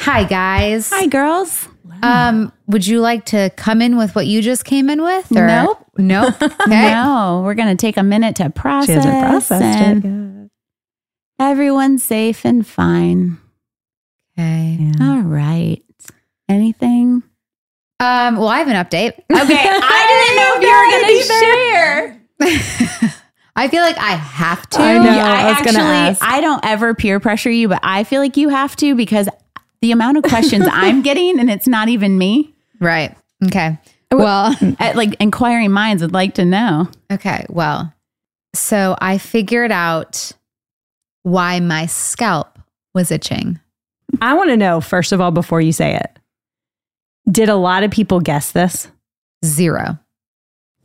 [0.00, 0.88] Hi, guys.
[0.90, 1.68] Hi, girls.
[2.02, 5.30] Um, would you like to come in with what you just came in with?
[5.30, 5.46] Or?
[5.46, 5.86] Nope.
[5.98, 6.34] Nope.
[6.42, 6.90] Okay.
[6.92, 8.86] No, we're going to take a minute to process.
[8.86, 10.04] She hasn't processed and
[10.46, 10.50] it.
[11.42, 13.38] Everyone's safe and fine.
[14.38, 14.92] Okay.
[15.00, 15.82] All right.
[16.48, 17.22] Anything?
[17.98, 19.12] Um, well, I have an update.
[19.30, 19.68] Okay.
[19.68, 23.10] I didn't know if you were going to share.
[23.56, 24.80] I feel like I have to.
[24.80, 25.04] I know.
[25.04, 26.22] Yeah, I, I was actually, gonna ask.
[26.22, 29.28] I don't ever peer pressure you, but I feel like you have to because
[29.82, 32.54] the amount of questions I'm getting, and it's not even me.
[32.80, 33.16] Right.
[33.46, 33.78] Okay.
[34.12, 36.88] Uh, well, At, like inquiring minds would like to know.
[37.12, 37.46] okay.
[37.48, 37.92] Well,
[38.54, 40.32] so I figured out
[41.22, 42.58] why my scalp
[42.94, 43.60] was itching.
[44.20, 46.18] I want to know, first of all, before you say it,
[47.30, 48.88] did a lot of people guess this?
[49.44, 49.98] Zero.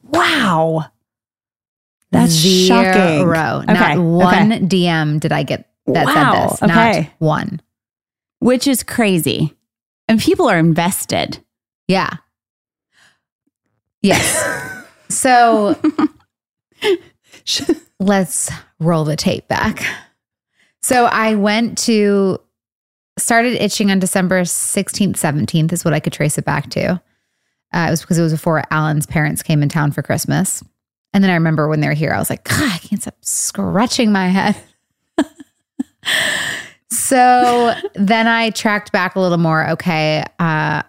[0.03, 0.85] Wow.
[2.11, 2.83] That's Zero.
[2.83, 3.27] shocking.
[3.27, 4.59] Not one okay.
[4.65, 6.71] DM did I get that Wow, said this.
[6.77, 6.99] okay.
[7.01, 7.61] Not one.
[8.45, 9.55] Which is crazy.
[10.07, 11.39] And people are invested.
[11.87, 12.17] Yeah.
[14.03, 14.85] Yes.
[15.09, 15.75] so
[17.99, 19.83] let's roll the tape back.
[20.83, 22.39] So I went to
[23.17, 27.01] started itching on December 16th, 17th is what I could trace it back to.
[27.73, 30.63] Uh, it was because it was before Alan's parents came in town for Christmas.
[31.13, 33.17] And then I remember when they were here, I was like, God, I can't stop
[33.21, 34.55] scratching my head.
[37.05, 39.69] So then I tracked back a little more.
[39.71, 40.23] Okay.
[40.39, 40.81] Uh,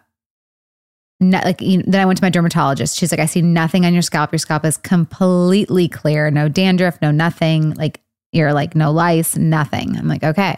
[1.21, 2.97] like you then I went to my dermatologist.
[2.97, 4.33] She's like, I see nothing on your scalp.
[4.33, 6.31] Your scalp is completely clear.
[6.31, 7.75] No dandruff, no nothing.
[7.75, 8.01] Like
[8.33, 9.97] you're like no lice, nothing.
[9.97, 10.57] I'm like, okay,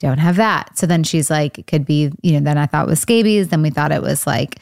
[0.00, 0.76] don't have that.
[0.76, 3.48] So then she's like, it could be, you know, then I thought it was scabies.
[3.48, 4.56] Then we thought it was like,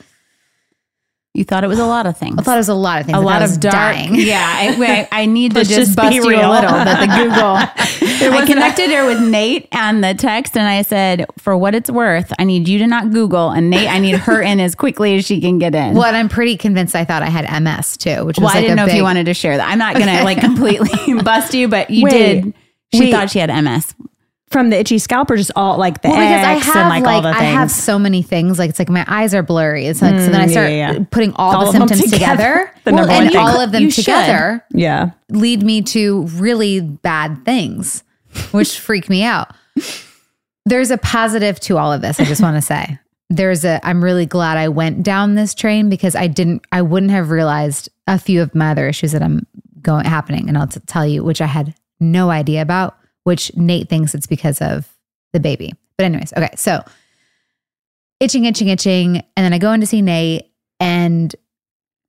[1.32, 2.36] You thought it was a lot of things.
[2.38, 3.16] I thought it was a lot of things.
[3.16, 3.72] A lot of dark.
[3.72, 4.14] dying.
[4.20, 6.41] Yeah, I, I I need to just, just bust you a little.
[6.50, 8.34] That the Google.
[8.36, 12.32] I connected her with Nate and the text, and I said, for what it's worth,
[12.38, 15.24] I need you to not Google, and Nate, I need her in as quickly as
[15.24, 15.94] she can get in.
[15.94, 18.54] Well, and I'm pretty convinced I thought I had MS too, which was Well, I
[18.54, 19.69] like didn't a know if you wanted to share that.
[19.69, 22.54] I'm not gonna like completely bust you, but you Wait, did.
[22.92, 23.12] She wait.
[23.12, 23.94] thought she had MS.
[24.50, 27.05] From the itchy scalp or just all like the Well, because I have and like,
[27.05, 28.59] like, all the I have so many things.
[28.59, 29.87] Like it's like my eyes are blurry.
[29.87, 31.05] It's like so then I Mm, start yeah, yeah.
[31.11, 32.75] putting all, All the symptoms together, together.
[32.84, 34.06] The well, and all of them You should.
[34.06, 35.11] together yeah.
[35.28, 38.03] lead me to really bad things,
[38.50, 39.53] which freak me out.
[40.67, 42.19] There's a positive to all of this.
[42.19, 42.99] I just want to say
[43.29, 43.79] there's a.
[43.87, 46.64] I'm really glad I went down this train because I didn't.
[46.73, 49.46] I wouldn't have realized a few of my other issues that I'm
[49.81, 52.96] going happening, and I'll t- tell you which I had no idea about.
[53.25, 54.88] Which Nate thinks it's because of
[55.32, 55.72] the baby.
[55.99, 56.50] But anyways, okay.
[56.56, 56.82] So
[58.20, 61.34] itching, itching, itching, and then I go in to see Nate, and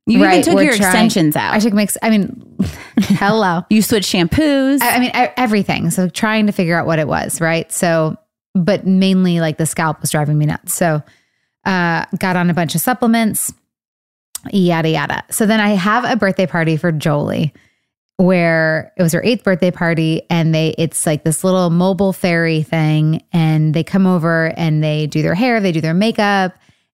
[0.08, 1.54] You Right, even took your trying- extensions out.
[1.54, 1.98] I took mix.
[2.02, 2.56] I mean,
[3.00, 3.64] hello.
[3.70, 4.82] you switched shampoos.
[4.82, 5.90] I, I mean, everything.
[5.92, 7.72] So trying to figure out what it was, right?
[7.72, 8.18] So,
[8.56, 10.74] but mainly like the scalp was driving me nuts.
[10.74, 11.04] So,
[11.66, 13.54] uh, got on a bunch of supplements,
[14.52, 15.24] yada yada.
[15.30, 17.54] So then I have a birthday party for Jolie,
[18.22, 22.62] where it was her eighth birthday party and they it's like this little mobile fairy
[22.64, 26.54] thing and they come over and they do their hair, they do their makeup,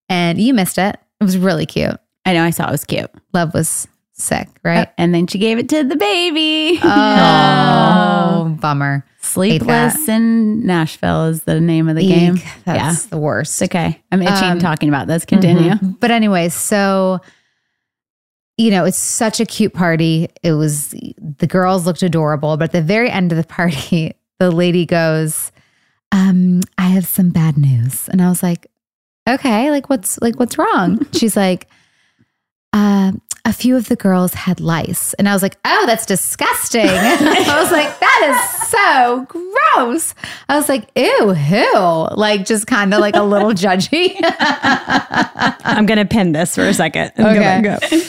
[0.10, 0.98] and you missed it.
[1.20, 1.98] It was really cute.
[2.26, 3.10] I know I saw it was cute.
[3.34, 4.90] Love was sick, right?
[4.98, 6.80] And then she gave it to the baby.
[6.84, 9.06] Oh, bummer.
[9.22, 12.38] Sleepless in Nashville is the name of the game.
[12.38, 13.62] Eek, That's the worst.
[13.62, 14.02] Okay.
[14.12, 15.26] I'm itching Um, talking about this.
[15.26, 15.76] Continue.
[16.00, 17.20] But anyway, so
[18.57, 20.30] you know, it's such a cute party.
[20.44, 20.89] It was
[21.39, 25.51] the girls looked adorable, but at the very end of the party, the lady goes,
[26.12, 28.09] um, I have some bad news.
[28.09, 28.68] And I was like,
[29.30, 31.06] okay, like what's like what's wrong?
[31.13, 31.68] She's like,
[32.74, 33.12] uh,
[33.45, 35.13] a few of the girls had lice.
[35.13, 36.81] And I was like, oh, that's disgusting.
[36.89, 40.13] I was like, that is so gross.
[40.50, 42.15] I was like, ew, who?
[42.15, 44.19] Like just kind of like a little judgy.
[44.21, 47.13] I'm going to pin this for a second.
[47.18, 48.04] Okay.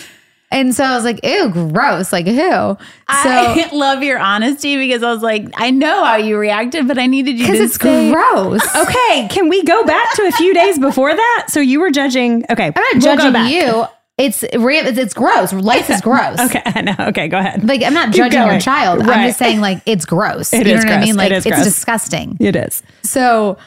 [0.51, 0.59] Go, go.
[0.59, 2.13] And so I was like, ew, gross.
[2.13, 2.35] Like, who?
[2.35, 2.77] So,
[3.09, 7.07] I love your honesty because I was like, I know how you reacted, but I
[7.07, 8.63] needed you because to it's say, gross.
[8.77, 11.47] Okay, can we go back to a few days before that?
[11.49, 12.45] So you were judging.
[12.51, 13.51] Okay, I'm not we'll go judging back.
[13.53, 13.85] you.
[14.17, 15.53] It's, it's it's gross.
[15.53, 16.39] Life is gross.
[16.47, 16.95] Okay, I know.
[16.99, 17.69] Okay, go ahead.
[17.69, 18.61] Like, I'm not Keep judging your going.
[18.61, 19.03] child.
[19.03, 20.53] I'm just saying, like, it's gross.
[20.59, 21.15] It you is know what I mean?
[21.17, 21.65] Like, is it's gross.
[21.65, 22.37] disgusting.
[22.41, 22.83] it is.
[23.05, 23.59] So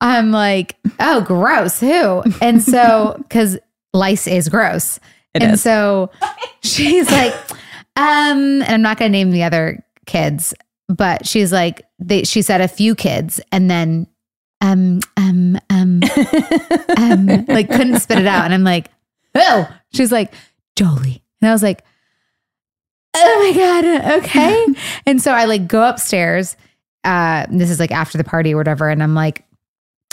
[0.00, 1.78] I'm like, oh, gross.
[1.80, 2.22] Who?
[2.40, 3.58] And so, because
[3.92, 4.98] lice is gross.
[5.34, 5.62] It and is.
[5.62, 6.10] so
[6.62, 7.34] she's like,
[7.96, 10.54] um, and I'm not going to name the other kids,
[10.88, 14.06] but she's like, they, she said a few kids and then,
[14.60, 16.00] um, um, um,
[16.96, 18.44] um, like couldn't spit it out.
[18.44, 18.90] And I'm like,
[19.34, 20.32] oh, she's like,
[20.76, 21.22] Jolie.
[21.40, 21.84] And I was like,
[23.14, 24.66] oh my God, okay.
[25.06, 26.56] and so I like go upstairs.
[27.04, 28.88] Uh, this is like after the party or whatever.
[28.88, 29.44] And I'm like,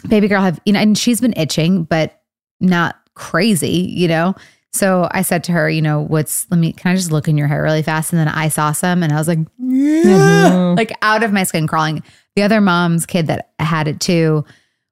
[0.07, 2.21] baby girl, have, you know, and she's been itching, but
[2.59, 4.35] not crazy, you know?
[4.75, 7.37] So I said to her, you know, what's, let me, can I just look in
[7.37, 8.11] your hair really fast?
[8.11, 9.39] And then I saw some and I was like,
[10.77, 12.03] like out of my skin crawling.
[12.35, 14.43] The other mom's kid that had it too,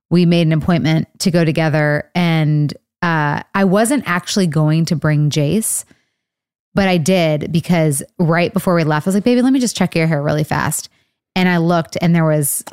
[0.09, 2.09] we made an appointment to go together.
[2.15, 5.83] And uh, I wasn't actually going to bring Jace,
[6.73, 9.75] but I did because right before we left, I was like, baby, let me just
[9.75, 10.87] check your hair really fast.
[11.35, 12.63] And I looked and there was,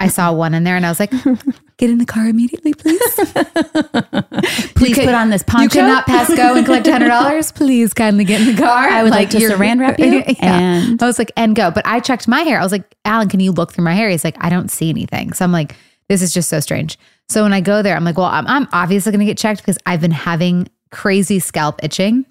[0.00, 1.12] I saw one in there and I was like,
[1.78, 3.00] get in the car immediately, please.
[4.74, 5.62] please put on this poncho.
[5.64, 7.54] You cannot pass go and collect $100.
[7.54, 8.88] Please kindly get in the car.
[8.88, 11.70] I would like to you're- saran wrap you, and- I was like, and go.
[11.70, 12.58] But I checked my hair.
[12.58, 14.08] I was like, Alan, can you look through my hair?
[14.08, 15.32] He's like, I don't see anything.
[15.32, 15.76] So I'm like,
[16.08, 16.98] this is just so strange.
[17.28, 19.60] So when I go there, I'm like, well, I'm, I'm obviously going to get checked
[19.60, 22.24] because I've been having crazy scalp itching.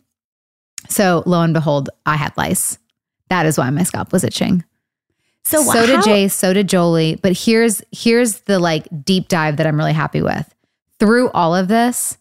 [0.90, 2.78] So lo and behold, I had lice.
[3.30, 4.64] That is why my scalp was itching.
[5.46, 7.16] So So did Jay, so did Jolie.
[7.22, 10.54] But here's here's the like deep dive that I'm really happy with.
[11.00, 12.18] Through all of this,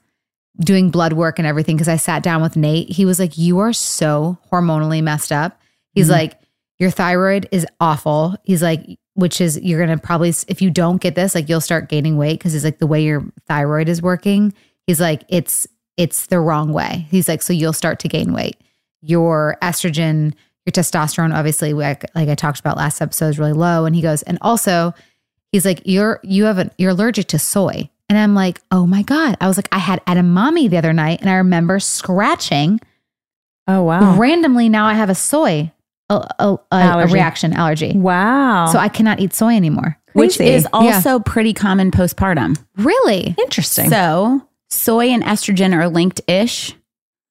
[0.60, 3.58] doing blood work and everything, because I sat down with Nate, he was like, You
[3.60, 5.60] are so hormonally messed up.
[5.92, 6.12] He's mm-hmm.
[6.12, 6.40] like,
[6.78, 8.36] Your thyroid is awful.
[8.44, 11.88] He's like, which is you're gonna probably if you don't get this, like you'll start
[11.88, 14.52] gaining weight because it's like the way your thyroid is working.
[14.86, 15.66] He's like, it's
[15.96, 17.06] it's the wrong way.
[17.10, 18.56] He's like, so you'll start to gain weight.
[19.00, 20.34] Your estrogen,
[20.66, 23.84] your testosterone, obviously, like, like I talked about last episode, is really low.
[23.84, 24.94] And he goes, and also,
[25.52, 27.90] he's like, you're you have a you're allergic to soy.
[28.08, 29.36] And I'm like, oh my god.
[29.40, 32.80] I was like, I had edamame the other night, and I remember scratching
[33.66, 34.16] Oh wow.
[34.16, 34.68] randomly.
[34.68, 35.70] Now I have a soy
[36.10, 38.66] a, a, a, a reaction allergy, Wow.
[38.66, 39.96] so I cannot eat soy anymore.
[40.12, 42.62] which is also pretty common postpartum.
[42.76, 43.34] Really?
[43.38, 43.88] interesting.
[43.88, 46.74] So soy and estrogen are linked ish.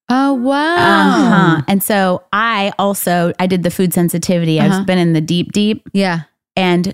[0.10, 0.75] Oh wow.
[0.75, 1.62] Uh-huh.
[1.67, 4.60] And so I also I did the food sensitivity.
[4.60, 4.79] Uh-huh.
[4.81, 6.22] I've been in the deep deep Yeah.
[6.55, 6.93] and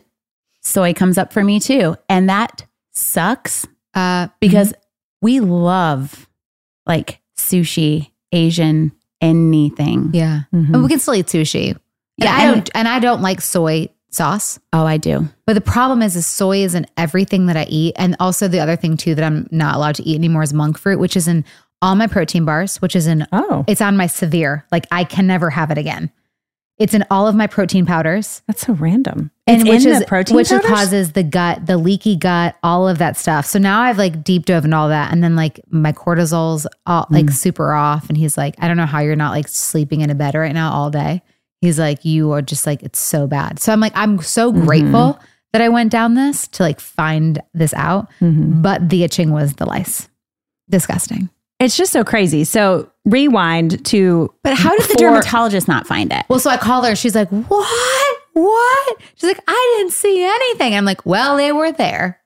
[0.61, 1.95] soy comes up for me too.
[2.07, 4.73] And that sucks Uh, because
[5.21, 6.27] we love
[6.85, 10.11] like sushi, Asian, anything.
[10.13, 10.71] yeah, Mhm.
[10.71, 11.75] but we can still eat sushi.
[12.17, 14.59] Yeah, Yeah, I and- don't, and I don't like soy sauce.
[14.73, 15.27] Oh, I do.
[15.45, 18.59] But the problem is, is soy is in everything that I eat, and also the
[18.59, 21.27] other thing too that I'm not allowed to eat anymore is monk fruit, which is
[21.27, 21.43] in
[21.81, 24.65] all my protein bars, which is in Oh, it's on my severe.
[24.71, 26.11] Like I can never have it again.
[26.77, 29.31] It's in all of my protein powders, that's so random.
[29.45, 30.65] and it's which in is protein which powders?
[30.65, 33.45] causes the gut, the leaky gut, all of that stuff.
[33.45, 37.03] So now I've like deep dove in all that, and then like my cortisol's all
[37.07, 37.11] Mm.
[37.15, 40.09] like super off, and he's like, I don't know how you're not like sleeping in
[40.09, 41.21] a bed right now all day.
[41.59, 43.59] He's like, you are just like it's so bad.
[43.59, 44.65] So I'm like, I'm so Mm-hmm.
[44.65, 45.19] grateful
[45.51, 48.61] that I went down this to like find this out, Mhm.
[48.61, 50.07] but the itching was the lice.
[50.69, 51.29] Disgusting.
[51.59, 52.43] It's just so crazy.
[52.43, 56.25] So rewind to But how did the For- dermatologist not find it?
[56.29, 56.95] Well, so I call her.
[56.95, 58.17] She's like, "What?
[58.33, 62.19] What?" She's like, "I didn't see anything." I'm like, "Well, they were there."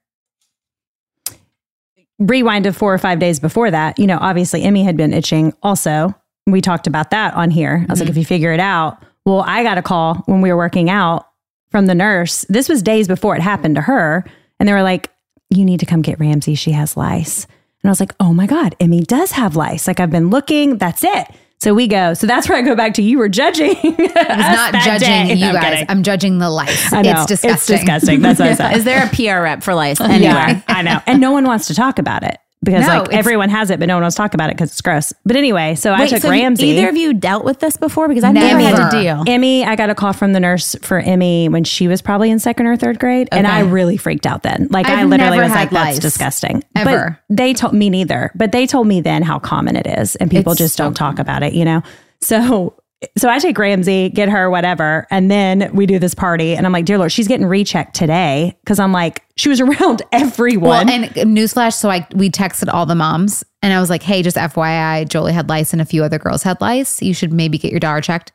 [2.20, 4.00] rewind to four or five days before that.
[4.00, 5.54] You know, obviously Emmy had been itching.
[5.62, 6.14] Also,
[6.48, 7.86] we talked about that on here.
[7.88, 8.12] I was like, mm-hmm.
[8.12, 11.28] if you figure it out, Well, I got a call when we were working out
[11.72, 12.46] from the nurse.
[12.50, 14.26] This was days before it happened to her.
[14.60, 15.10] And they were like,
[15.50, 16.56] you need to come get Ramsey.
[16.56, 17.48] She has lice.
[17.84, 19.88] And I was like, oh my God, Emmy does have lice.
[19.88, 20.78] Like I've been looking.
[20.78, 21.28] That's it.
[21.60, 22.14] So we go.
[22.14, 23.76] So that's where I go back to you were judging.
[23.78, 25.86] I was not judging you guys.
[25.88, 26.92] I'm judging the lice.
[26.92, 27.12] I know.
[27.12, 27.76] It's disgusting.
[27.76, 28.22] It's disgusting.
[28.22, 28.78] That's what I said.
[28.78, 30.02] Is there a PR rep for lice?
[30.02, 30.20] anywhere?
[30.50, 31.02] Yeah, I know.
[31.06, 33.88] And no one wants to talk about it because No, like everyone has it, but
[33.88, 35.14] no one wants to talk about it because it's gross.
[35.26, 36.68] But anyway, so I took so Ramsey.
[36.68, 38.08] either of you dealt with this before?
[38.08, 38.92] Because I've never, had Never.
[38.92, 39.24] to deal.
[39.28, 42.40] Emmy, I got a call from the nurse for Emmy when she was probably in
[42.40, 44.68] second or third grade, and I really freaked out then.
[44.72, 47.20] Like i I've literally was like, "That's disgusting." Ever.
[47.30, 50.30] But they told me neither, but they told me then how common it is, and
[50.32, 51.84] people It's just so don't talk about it, you know.
[52.22, 52.76] So.
[53.18, 56.72] So I take Ramsey, get her whatever, and then we do this party, and I'm
[56.72, 60.70] like, "Dear Lord, she's getting rechecked today," because I'm like, she was around everyone.
[60.70, 61.06] Well, and
[61.36, 65.08] newsflash, so I we texted all the moms and I was like, hey, just FYI,
[65.08, 67.02] Jolie had lice and a few other girls had lice.
[67.02, 68.34] You should maybe get your daughter checked.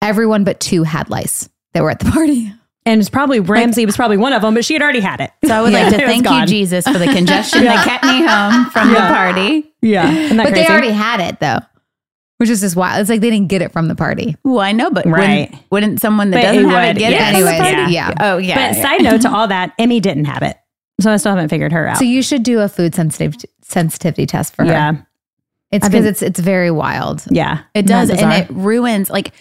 [0.00, 2.52] Everyone but two had lice that were at the party.
[2.84, 5.32] And it's probably Ramsey was probably one of them, but she had already had it.
[5.44, 6.46] So I would like to thank you.
[6.46, 9.74] Jesus, for the congestion that kept me home from the party.
[9.82, 10.54] Yeah, But crazy?
[10.54, 11.58] they already had it though,
[12.38, 13.00] which is just wild.
[13.00, 14.36] It's like they didn't get it from the party.
[14.44, 15.50] Well, I know, but Right.
[15.50, 17.34] wouldn't, wouldn't someone that But doesn't it have would, it get yes.
[17.34, 17.36] it?
[17.38, 17.92] from the party?
[17.92, 18.14] yeah.
[18.20, 18.54] Oh, yeah.
[18.70, 18.82] But yeah.
[18.82, 20.56] side note to all that, Emmy didn't have it,
[21.00, 21.96] so I still haven't figured her out.
[21.98, 24.70] So you should do a food sensitivity sensitivity test for her.
[24.70, 24.92] yeah,
[25.72, 27.24] It's because it's it's very wild.
[27.30, 29.32] yeah, It does, and it ruins like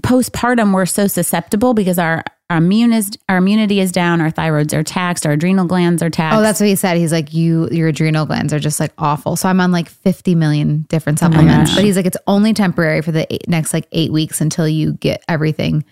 [0.00, 0.72] postpartum.
[0.74, 4.82] We're so susceptible because our our immune is our immunity is down, our thyroids are
[4.82, 6.36] taxed, our adrenal glands are taxed.
[6.36, 6.96] Oh, that's what he said.
[6.96, 9.36] He's like, you, your adrenal glands are just like awful.
[9.36, 13.02] So I'm on like 50 million different Oh supplements, but he's like, it's only temporary
[13.02, 15.84] for the eight, next like eight weeks until you get everything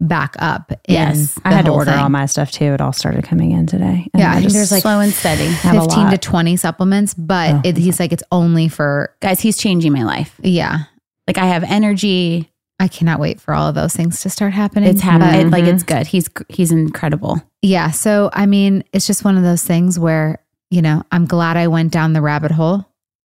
[0.00, 0.70] back up.
[0.72, 1.38] in Yes.
[1.44, 2.00] I had to order thing.
[2.00, 2.64] all my stuff too.
[2.72, 4.08] It all started coming in today.
[4.14, 5.48] And Yeah, I think just- there's like slow and steady.
[5.48, 7.60] 15 to 20 supplements, but Oh.
[7.64, 10.34] it, he's like, it's only for, Guys, he's changing my life.
[10.40, 10.84] yeah.
[11.26, 12.50] Like I have energy.
[12.80, 14.88] I cannot wait for all of those things to start happening.
[14.88, 15.50] It's happening.
[15.50, 15.98] Like it's mm-hmm.
[15.98, 16.06] good.
[16.06, 17.42] He's he's incredible.
[17.60, 17.90] Yeah.
[17.90, 20.38] So, I mean, it's just one of those things where,
[20.70, 22.84] you know, I'm glad I went down the rabbit hole.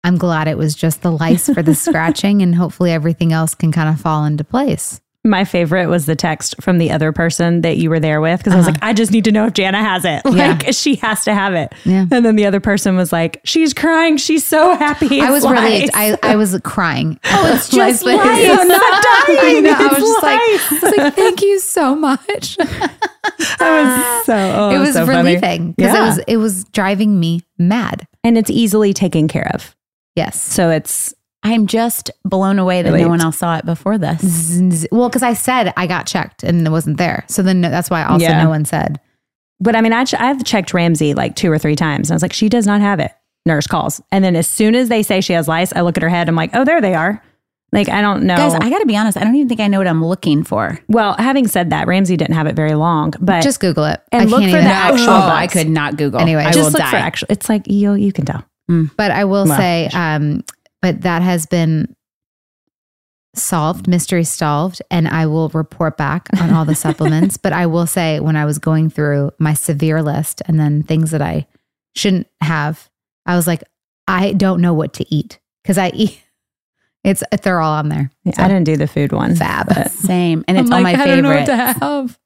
[0.04, 3.72] I'm glad it was just the lice for the scratching, and hopefully everything else can
[3.72, 5.00] kind of fall into place.
[5.28, 8.54] My favorite was the text from the other person that you were there with because
[8.54, 8.74] I was uh-huh.
[8.80, 10.22] like, I just need to know if Jana has it.
[10.24, 10.58] Yeah.
[10.62, 11.72] Like she has to have it.
[11.84, 12.06] Yeah.
[12.10, 14.16] And then the other person was like, she's crying.
[14.16, 15.20] She's so happy.
[15.20, 15.88] I was really.
[15.94, 17.18] I, I was crying.
[17.30, 18.16] Oh, it's just Lice.
[18.16, 18.58] lice.
[18.58, 19.62] I'm not I dying.
[19.62, 19.74] know.
[19.76, 20.40] I was just like.
[20.40, 22.56] I was like, thank you so much.
[22.60, 26.02] I was so, oh, it was so relieving because Yeah.
[26.02, 28.06] it was, it was driving me mad.
[28.24, 29.76] and it's easily taken care of.
[30.16, 30.40] Yes.
[30.40, 34.20] So it's I'm just blown away that no one else saw it before this.
[34.24, 34.86] Zzz.
[34.90, 37.24] Well, because I said I got checked and it wasn't there.
[37.28, 38.42] So then no- that's why also Yeah.
[38.42, 38.98] no one said.
[39.60, 42.16] But I mean, I ch- I've checked Ramsey like two or three times, and I
[42.16, 43.12] was like, she does not have it.
[43.46, 46.02] Nurse calls, and then as soon as they say she has lice, I look at
[46.02, 46.28] her head.
[46.28, 47.22] I'm like, oh, there they are.
[47.72, 48.36] Like I don't know.
[48.36, 49.16] Guys, I got to be honest.
[49.16, 50.78] I don't even think I know what I'm looking for.
[50.88, 54.00] well, having said that, Ramsey didn't have it very long, but Just Google it.
[54.12, 55.32] And I look can't for even- the actual oh, bugs.
[55.32, 56.18] I could not Google.
[56.20, 56.22] It.
[56.22, 56.90] Anyway, I just will look die.
[56.90, 57.26] for actual.
[57.30, 58.44] It's like you you can tell.
[58.98, 60.44] But I will Well, say, um,
[60.82, 61.94] but that has been
[63.34, 67.36] solved, mystery solved, and I will report back on all the supplements.
[67.36, 71.10] But I will say, when I was going through my severe list and then things
[71.12, 71.46] that I
[71.94, 72.88] shouldn't have,
[73.26, 73.62] I was like,
[74.06, 76.22] I don't know what to eat because I eat.
[77.04, 78.10] It's they're all on there.
[78.24, 79.36] Yeah, So, I didn't do the food one.
[79.36, 79.68] fab.
[79.68, 81.78] but- Same, and it's I'm all like, my I don't know what favorites.
[81.78, 82.18] to have.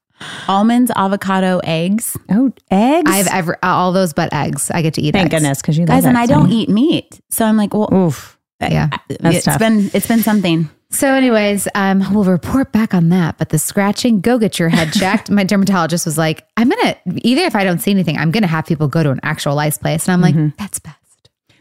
[0.49, 2.17] Almonds, avocado, eggs.
[2.31, 3.09] oh, eggs.
[3.09, 4.71] I have every, all those but eggs.
[4.71, 5.13] I get to eat.
[5.13, 5.35] Thank eggs.
[5.35, 6.53] goodness because you Guys, love and I don't huh?
[6.55, 8.37] eat meat, so I'm like, well, Oof.
[8.71, 8.89] Yeah.
[9.19, 9.59] That's it's tough.
[9.59, 10.69] been it's been something.
[10.89, 13.39] So, anyways, um, we'll report back on that.
[13.39, 15.31] But the scratching, go get your head checked.
[15.31, 18.67] My dermatologist was like, I'm gonna either if I don't see anything, I'm gonna have
[18.67, 20.97] people go to an actual lice place, and I'm like, that's best.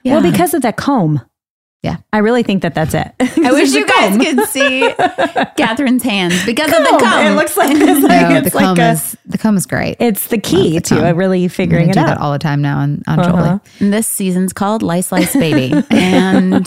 [0.02, 0.14] Yeah.
[0.14, 1.22] Well, because of that comb.
[1.82, 1.96] Yeah.
[2.12, 3.12] I really think that that's it.
[3.20, 4.88] I wish you guys could see
[5.56, 7.26] Catherine's hands because of the comb.
[7.26, 9.66] It looks like it's like, No, it's the comb like a, is the comb is
[9.66, 9.96] great.
[9.98, 12.22] it's the key the to it really I'm figuring gonna it do that out.
[12.22, 13.30] all the time now on, on Uh-huh.
[13.32, 13.60] Jolie.
[13.80, 16.66] And this season's called Lice Lice Baby, and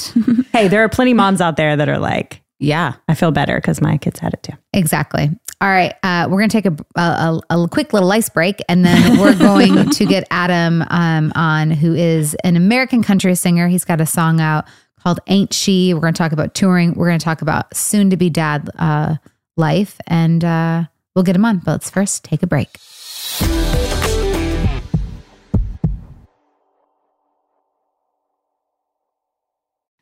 [0.51, 3.79] Hey, there are plenty moms out there that are like, yeah, I feel better because
[3.81, 4.53] my kids had it too.
[4.73, 5.29] Exactly.
[5.61, 8.83] All right, uh, we're gonna take a, a, a, a quick little ice break, and
[8.85, 13.67] then we're going to get Adam um, on, who is an American country singer.
[13.69, 14.65] He's got a song out
[15.05, 16.95] called "Ain't She." We're gonna talk about touring.
[16.95, 19.15] We're gonna talk about soon-to-be dad uh,
[19.55, 20.85] life, and uh,
[21.15, 21.59] we'll get him on.
[21.59, 22.69] But let's first take a break.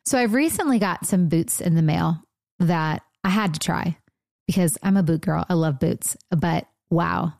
[0.06, 2.22] So I've recently got some boots in the mail
[2.60, 3.96] that I had to try
[4.46, 5.44] because I'm a boot girl.
[5.48, 6.16] I love boots.
[6.30, 7.32] But wow,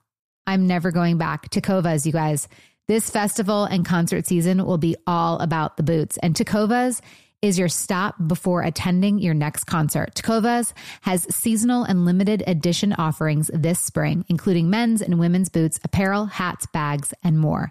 [0.47, 1.51] I'm never going back.
[1.51, 2.49] Tecovas, you guys.
[2.89, 6.19] This festival and concert season will be all about the boots.
[6.19, 7.01] And Tecovas
[7.45, 10.15] is your stop before attending your next concert.
[10.15, 10.73] Tecovas
[11.03, 16.65] has seasonal and limited edition offerings this spring, including men's and women's boots, apparel, hats,
[16.65, 17.71] bags, and more.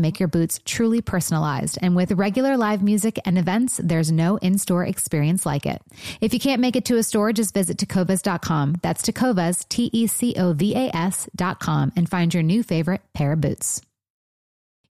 [0.00, 1.78] make your boots truly personalized.
[1.82, 5.82] And with regular live music and events, there's no in store experience like it.
[6.20, 8.76] If you can't make it to a store, just visit tecovas.com.
[8.82, 13.32] That's tacovas, T E C O V A S.com, and find your new favorite pair
[13.32, 13.80] of boots.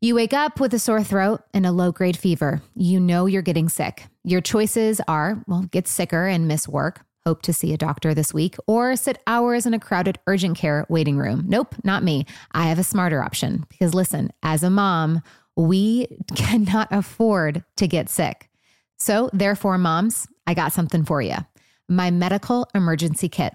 [0.00, 2.62] You wake up with a sore throat and a low grade fever.
[2.76, 4.06] You know you're getting sick.
[4.22, 8.32] Your choices are, well, get sicker and miss work, hope to see a doctor this
[8.32, 11.44] week, or sit hours in a crowded urgent care waiting room.
[11.46, 12.24] Nope, not me.
[12.52, 15.20] I have a smarter option because listen, as a mom,
[15.54, 16.06] we
[16.36, 18.48] cannot afford to get sick.
[18.96, 21.36] So, therefore, moms, I got something for you
[21.90, 23.54] my medical emergency kit.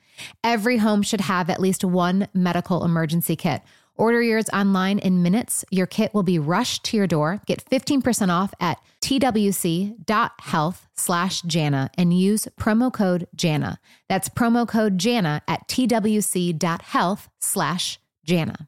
[0.43, 3.61] Every home should have at least one medical emergency kit.
[3.95, 5.63] Order yours online in minutes.
[5.69, 7.41] Your kit will be rushed to your door.
[7.45, 13.79] Get 15% off at twc.health slash Jana and use promo code Jana.
[14.09, 18.67] That's promo code Jana at twc.health slash Jana.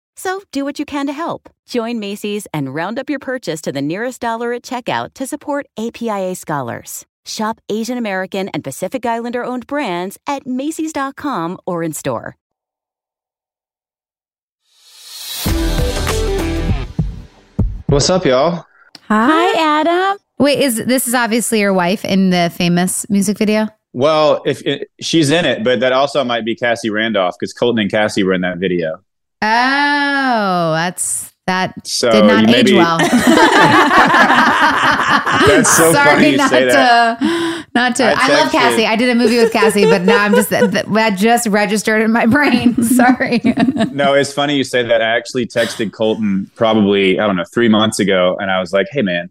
[0.15, 1.49] So do what you can to help.
[1.65, 5.67] Join Macy's and round up your purchase to the nearest dollar at checkout to support
[5.77, 7.05] APIA Scholars.
[7.25, 12.35] Shop Asian American and Pacific Islander owned brands at Macy's.com or in store.
[17.87, 18.65] What's up, y'all?
[19.09, 20.17] Hi, Adam.
[20.39, 23.67] Wait, is this is obviously your wife in the famous music video?
[23.93, 27.79] Well, if it, she's in it, but that also might be Cassie Randolph because Colton
[27.79, 29.03] and Cassie were in that video.
[29.41, 32.97] Oh, that's that So did not age maybe- well.
[35.47, 37.65] That's so Sorry, funny you not say to, that.
[37.73, 38.03] not to.
[38.03, 38.85] I I, love Cassie.
[38.85, 42.11] I did a movie with Cassie, but now I'm just that, that just registered in
[42.11, 42.81] my brain.
[42.83, 43.41] Sorry.
[43.91, 45.01] No, it's funny you say that.
[45.01, 48.87] I actually texted Colton probably I don't know three months ago, and I was like,
[48.91, 49.29] "Hey, man,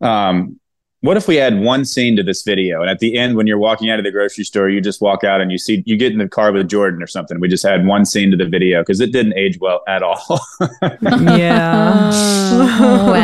[0.00, 0.58] um,
[1.04, 2.80] what if we add one scene to this video?
[2.80, 5.22] And at the end, when you're walking out of the grocery store, you just walk
[5.22, 7.38] out and you see you get in the car with Jordan or something.
[7.40, 10.18] We just had one scene to the video because it didn't age well at all.
[11.02, 12.10] Yeah.
[12.50, 13.14] well,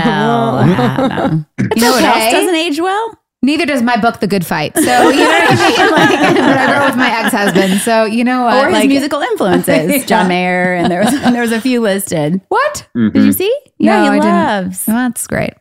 [0.58, 1.46] Adam.
[1.58, 2.32] You know what else okay.
[2.32, 3.14] doesn't age well?
[3.42, 4.74] Neither does my book, The Good Fight.
[4.76, 5.90] So you know what I mean.
[5.90, 7.80] Like, but I wrote with my ex-husband.
[7.80, 8.62] So you know what?
[8.62, 12.40] Or his like, musical influences, John Mayer, and there was there was a few listed.
[12.48, 12.86] What?
[12.94, 13.16] Mm-hmm.
[13.16, 13.58] Did you see?
[13.78, 14.30] Yeah, No, he I didn't.
[14.34, 14.84] loves.
[14.86, 15.54] Well, that's great.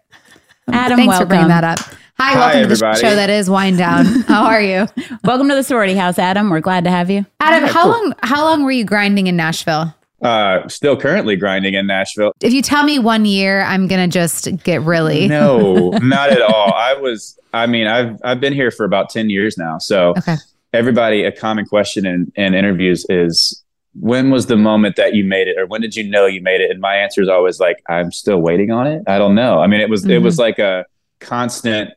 [0.67, 1.25] Adam, Thanks welcome.
[1.25, 1.79] for bringing that up.
[2.21, 2.99] Hi, Hi, welcome to the everybody.
[2.99, 4.05] show that is Wind Down.
[4.27, 4.87] How are you,
[5.23, 6.49] Welcome to the sorority house, Adam.
[6.49, 7.25] We're glad to have you.
[7.39, 7.69] Adam?
[7.69, 8.13] How long?
[8.23, 9.93] How long were you grinding in Nashville?
[10.21, 12.33] Uh, still currently grinding in Nashville.
[12.41, 15.29] If you tell me one year, I'm gonna just get really.
[15.29, 16.73] No, not at all.
[16.73, 17.39] I was.
[17.53, 19.77] I mean, I've I've been here for about ten years now.
[19.77, 20.35] So Okay.
[20.73, 23.63] everybody, a common question in, in interviews is,
[23.97, 26.59] when was the moment that you made it, or when did you know you made
[26.59, 26.69] it?
[26.69, 29.03] And my answer is always like, I'm still waiting on it.
[29.07, 29.61] I don't know.
[29.61, 30.83] I mean, it was it was like a
[31.21, 31.91] constant.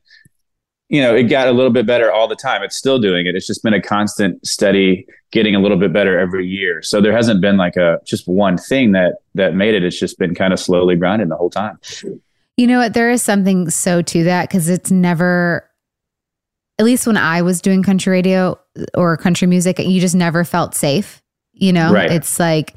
[0.92, 2.62] You know, it got a little bit better all the time.
[2.62, 3.34] It's still doing it.
[3.34, 6.82] It's just been a constant, steady, getting a little bit better every year.
[6.82, 9.84] So there hasn't been like a just one thing that that made it.
[9.84, 11.78] It's just been kind of slowly grinding the whole time.
[12.58, 12.92] You know what?
[12.92, 15.66] There is something so to that because it's never,
[16.78, 18.58] at least when I was doing country radio
[18.92, 21.22] or country music, you just never felt safe.
[21.54, 22.12] You know, Right.
[22.12, 22.74] it's like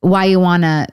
[0.00, 0.88] why you wanna,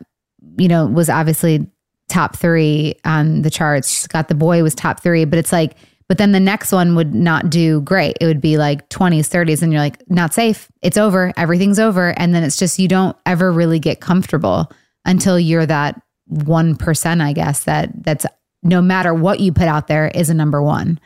[0.60, 1.66] you know, was obviously
[2.10, 4.06] top three on the charts.
[4.06, 5.76] Got the boy was top three, but it's like,
[6.08, 8.18] but then the next one would not do great.
[8.20, 10.70] It would be like 20s, 30s, and you're like, not safe.
[10.82, 11.32] It's over.
[11.38, 12.14] Everything's over.
[12.18, 14.72] And then it's just, you don't ever really get comfortable
[15.06, 18.26] until you're that 1%, I guess, that that's
[18.64, 21.00] no matter what you put out there is a number one,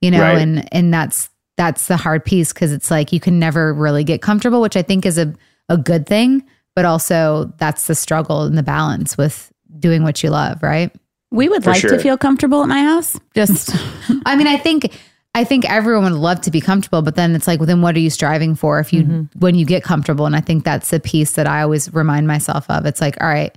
[0.00, 0.38] you know, Right.
[0.38, 4.22] and, and that's, that's the hard piece because it's like you can never really get
[4.22, 5.32] comfortable, which I think is a,
[5.68, 10.30] a good thing, but also that's the struggle and the balance with doing what you
[10.30, 10.90] love, right?
[11.34, 11.90] We would like sure.
[11.90, 13.18] to feel comfortable at my house.
[13.34, 13.70] Just
[14.26, 14.96] I mean, I think
[15.34, 17.96] I think everyone would love to be comfortable, but then it's like, well, then what
[17.96, 19.38] are you striving for if you mm-hmm.
[19.40, 20.26] when you get comfortable?
[20.26, 22.86] And I think that's the piece that I always remind myself of.
[22.86, 23.56] It's like, all right,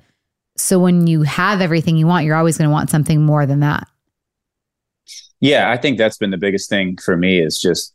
[0.55, 3.59] so when you have everything you want, you're always going to want something more than
[3.59, 3.87] that.
[5.39, 7.93] Yeah, I think that's been the biggest thing for me is just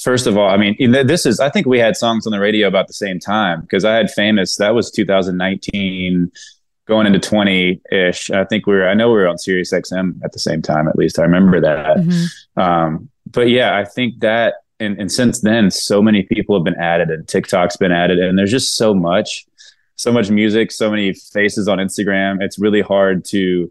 [0.00, 2.68] first of all, I mean, this is I think we had songs on the radio
[2.68, 6.30] about the same time because I had famous that was 2019
[6.90, 8.30] going into 20-ish.
[8.30, 10.88] I think we were I know we were on Sirius XM at the same time
[10.88, 11.18] at least.
[11.18, 11.96] I remember that.
[12.56, 16.80] Um but yeah, I think that and, and since then so many people have been
[16.80, 19.46] added and TikTok's been added and there's just so much
[19.96, 22.42] so much music, so many faces on Instagram.
[22.42, 23.70] It's really hard to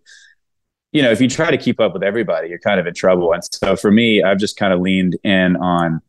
[0.91, 3.31] you know, if you try to keep up with everybody, you're kind of in trouble.
[3.33, 6.01] And so for me, I've just kind of leaned in on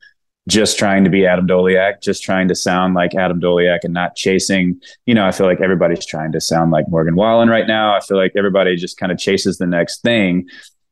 [0.50, 4.16] just trying to be Adam Doleac, just trying to sound like Adam Doleac and not
[4.16, 7.94] chasing, you know, I feel like everybody's trying to sound like Morgan Wallen right now.
[7.94, 10.48] I feel like everybody just kind of chases the next thing.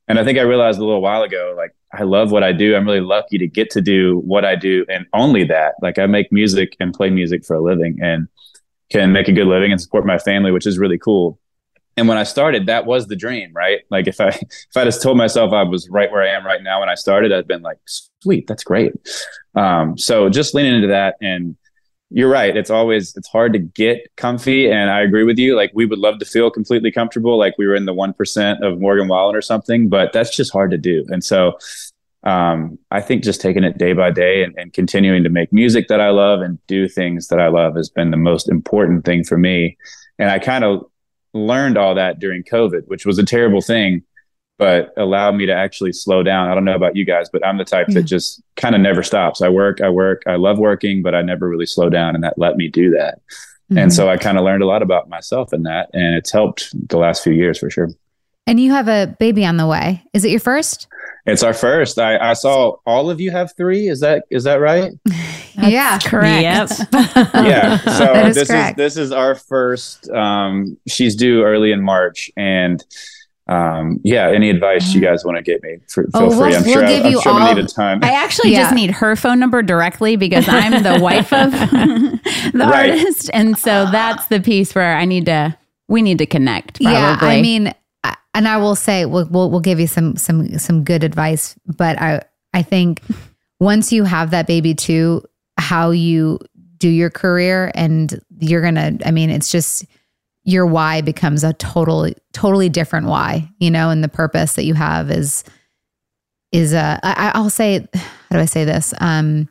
[0.07, 2.77] And I think I realized a little while ago, like, I love what I do.
[2.77, 5.75] I'm really lucky to get to do what I do and only that.
[5.83, 8.29] Like, I make music and play music for a living and
[8.91, 11.39] can make a good living and support my family, which is really cool
[11.99, 13.81] and when I started, that was the dream, right?
[13.91, 16.63] Like if I if I just told myself I was right where I am right
[16.63, 17.79] now when I started, I'd been like,
[18.23, 18.93] sweet, that's great.
[19.55, 21.57] Um, so just leaning into that, and
[22.11, 22.57] you're right.
[22.57, 25.57] It's always it's hard to get comfy, and I agree with you.
[25.57, 28.65] Like we would love to feel completely comfortable, like we were in the one percent
[28.65, 31.05] of Morgan Wallen or something, but that's just hard to do.
[31.09, 31.59] And so
[32.25, 35.89] um, I think just taking it day by day and, and continuing to make music
[35.89, 39.25] that I love and do things that I love has been the most important thing
[39.25, 39.77] for me.
[40.19, 40.87] And I kind of
[41.35, 44.03] learned all that during COVID, which was a terrible thing,
[44.59, 46.49] but allowed me to actually slow down.
[46.49, 48.09] I don't know about you guys, but I'm the type that mm.
[48.09, 49.41] just kind of never stops.
[49.41, 52.15] I work, I work, I love working, but I never really slow down.
[52.15, 53.21] And that let me do that.
[53.77, 54.13] And so mm-hmm.
[54.13, 55.91] I kind of learned a lot about myself in that.
[55.93, 57.91] And it's helped the last few years for sure.
[58.47, 60.03] And you have a baby on the way.
[60.15, 60.87] Is it your first?
[61.27, 61.99] It's our first.
[61.99, 63.89] I, I saw all of you have three.
[63.89, 64.93] Is that is that right?
[65.67, 65.99] yeah.
[65.99, 66.43] correct.
[66.43, 66.89] Yep.
[67.35, 67.77] yeah.
[67.79, 68.79] So That is this correct.
[68.79, 70.09] is this is our first.
[70.11, 72.85] Um, she's due early in March, and
[73.49, 74.29] um, yeah.
[74.31, 75.79] Any advice you guys want to give me?
[75.89, 76.39] For, feel Oh, free.
[76.39, 76.87] we'll- I'm we'll sure.
[76.87, 78.05] give I'm you sure all- we need a ton.
[78.05, 78.63] I actually Yeah.
[78.65, 82.21] just need her phone number directly because I'm the wife of the
[82.55, 82.91] Right.
[82.91, 85.57] artist, and so that's the piece where I need to.
[85.89, 86.83] We need to connect.
[86.83, 86.93] Probably.
[86.93, 87.73] Yeah, I mean,
[88.35, 91.99] and I will say we'll, we'll we'll give you some some some good advice, but
[91.99, 93.01] I I think
[93.59, 95.23] once you have that baby too,
[95.69, 96.39] how you
[96.79, 98.97] do your career and you're gonna.
[99.05, 99.85] I mean, it's just
[100.45, 104.73] your why becomes a totally totally different why, you know, and the purpose that you
[104.73, 105.45] have is
[106.53, 109.49] is uh I, I'll say how do I say this um.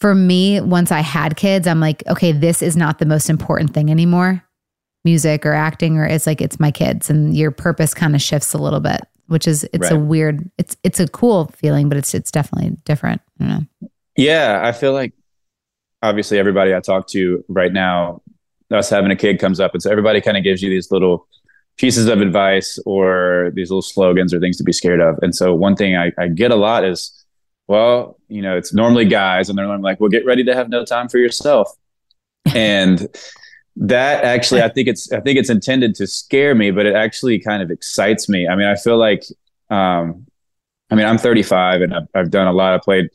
[0.00, 3.74] For me, once I had kids, I'm like, okay, this is not the most important
[3.74, 4.44] thing anymore
[5.04, 8.52] music or acting or it's like it's my kids and your purpose kind of shifts
[8.52, 12.14] a little bit which is it's a weird it's it's a cool feeling but it's
[12.14, 13.66] it's definitely different I don't know.
[14.18, 15.14] Yeah, I feel like
[16.02, 18.22] obviously everybody I talk to right now,
[18.72, 21.28] us having a kid comes up, and so everybody kind of gives you these little
[21.78, 25.18] pieces of advice or these little slogans or things to be scared of.
[25.22, 27.24] And so one thing I, I get a lot is,
[27.68, 30.70] well, you know, it's normally guys, and they're normally like, well, get ready to have
[30.70, 31.70] no time for yourself.
[32.54, 33.08] and
[33.76, 37.38] that actually i think it's i think it's intended to scare me but it actually
[37.38, 39.22] kind of excites me i mean i feel like
[39.70, 40.26] um
[40.90, 43.08] i mean i'm 35 and i've, I've done a lot i played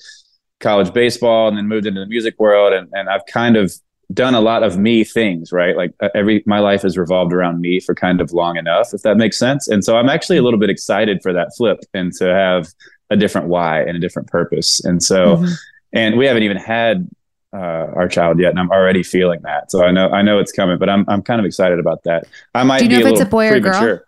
[0.63, 3.71] college baseball and then moved into the music world and, and i've kind of
[4.13, 5.76] done a lot of me things, right?
[5.76, 9.02] Like uh, every my life has revolved around me for kind of long enough, if
[9.02, 9.67] that makes sense.
[9.67, 12.67] And so I'm actually a little bit excited for that flip and to have
[13.10, 14.84] a different why and a different purpose.
[14.84, 15.54] And so, Mm-hmm.
[15.93, 17.10] and we haven't even had
[17.54, 19.71] uh, our child yet, and I'm already feeling that.
[19.71, 22.26] So I know I know it's coming, but I'm I'm kind of excited about that.
[22.54, 23.99] I might Do you know if it's a boy or girl?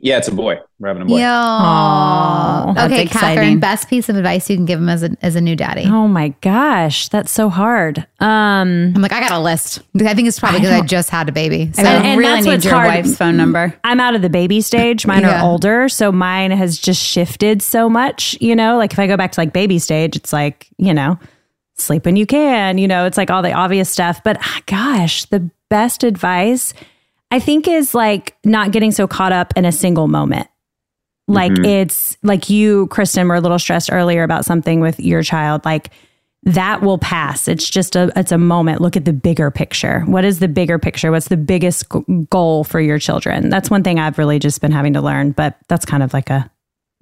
[0.00, 0.12] Premature.
[0.12, 0.58] Yeah, it's a boy.
[0.78, 1.20] We're having a boy.
[1.22, 3.36] Aw, that's okay, exciting.
[3.36, 5.84] Catherine, best piece of advice you can give him as a, as a new daddy.
[5.86, 7.98] Oh my gosh, that's so hard.
[8.20, 9.80] Um, I'm like, I got a list.
[10.00, 11.70] I think it's probably because I, just had a baby.
[11.72, 12.88] So I And- really that's need what's your hard.
[12.88, 13.74] wife's phone number.
[13.84, 15.06] I'm out of the baby stage.
[15.06, 15.40] Mine Yeah.
[15.42, 18.36] are older, so mine has just shifted so much.
[18.40, 21.18] You know, like if I go back to like baby stage, it's like you know,
[21.76, 22.78] sleep when you can.
[22.78, 24.22] You know, it's like all the obvious stuff.
[24.22, 26.74] But ah, gosh, the best advice
[27.30, 30.48] I think is like not getting so caught up in a single moment.
[31.26, 31.64] Like mm-hmm.
[31.64, 35.64] it's like you, Kristen, were a little stressed earlier about something with your child.
[35.64, 35.90] Like
[36.44, 37.48] that will pass.
[37.48, 38.82] It's just a it's a moment.
[38.82, 40.00] Look at the bigger picture.
[40.00, 41.10] What is the bigger picture?
[41.10, 41.86] What's the biggest
[42.28, 43.48] goal for your children?
[43.48, 45.32] That's one thing I've really just been having to learn.
[45.32, 46.50] But that's kind of like a,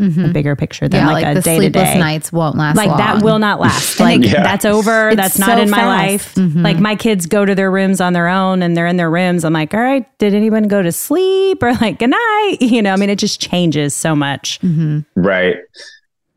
[0.03, 1.09] a bigger picture than Mm-hmm.
[1.09, 2.77] yeah, like, like, a day to day nights won't last.
[2.77, 4.01] Like that will not last.
[4.01, 4.43] Like Yeah.
[4.43, 5.11] that's over.
[5.11, 6.37] It's that's not so in my fast.
[6.37, 6.55] life.
[6.57, 9.45] Like my kids go to their rooms on their own and they're in their rooms.
[9.45, 12.57] I'm like, all right, did anyone go to sleep or like good night?
[12.61, 14.59] You know, I mean, it just changes so much.
[15.15, 15.57] Right.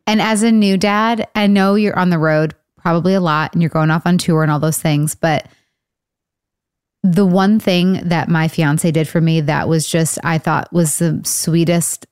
[0.08, 3.62] And as a new dad, I know you're on the road probably a lot and
[3.63, 5.47] you're going off on tour and all those things, but
[7.04, 10.97] the one thing that my fiance did for me that was just I thought was
[10.99, 12.06] the sweetest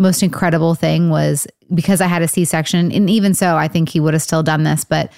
[0.00, 4.00] most incredible thing was because I had a C-section and even so I think he
[4.00, 5.12] would have still done this, but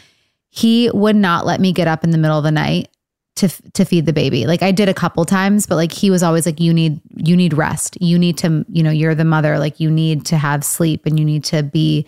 [0.50, 2.88] he would not let me get up in the middle of the night
[3.36, 4.46] to to feed the baby.
[4.46, 7.36] Like I did a couple times, but like he was always like you need you
[7.36, 7.96] need rest.
[8.00, 11.18] You need to, you know, you're the mother, like you need to have sleep and
[11.18, 12.06] you need to be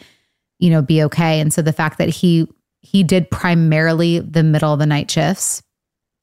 [0.58, 1.40] you know, be okay.
[1.40, 2.48] And so the fact that he
[2.80, 5.62] he did primarily the middle of the night shifts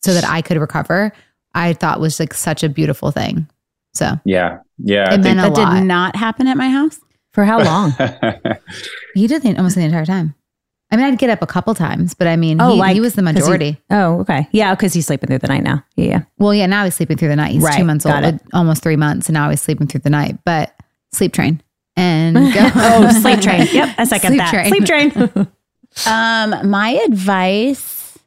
[0.04, 1.12] so that I could recover,
[1.54, 3.48] I thought was like such a beautiful thing.
[3.94, 4.60] So Yeah.
[4.78, 5.04] Yeah.
[5.06, 5.74] it I think meant a That lot.
[5.76, 7.00] did not happen at my house.
[7.34, 7.92] For how long?
[9.16, 10.36] he did the, almost the entire time.
[10.94, 13.00] I mean, I'd get up a couple times, but I mean, Oh, he, like- he
[13.00, 13.78] was the 'cause he- majority.
[13.90, 14.50] oh, okay.
[14.52, 15.86] Yeah, because he's sleeping through the night now.
[15.96, 16.22] Yeah, yeah.
[16.38, 17.52] well, yeah, now he's sleeping through the night.
[17.54, 18.42] He's two months old, it.
[18.54, 20.40] almost three months, and now he's sleeping through the night.
[20.44, 20.76] But
[21.14, 21.62] sleep train
[21.96, 22.70] and go.
[22.76, 23.68] Oh, sleep train.
[23.72, 24.50] Yep, I second Sleep that.
[24.52, 24.68] train.
[24.68, 25.48] Sleep train.
[26.08, 28.18] Um, my advice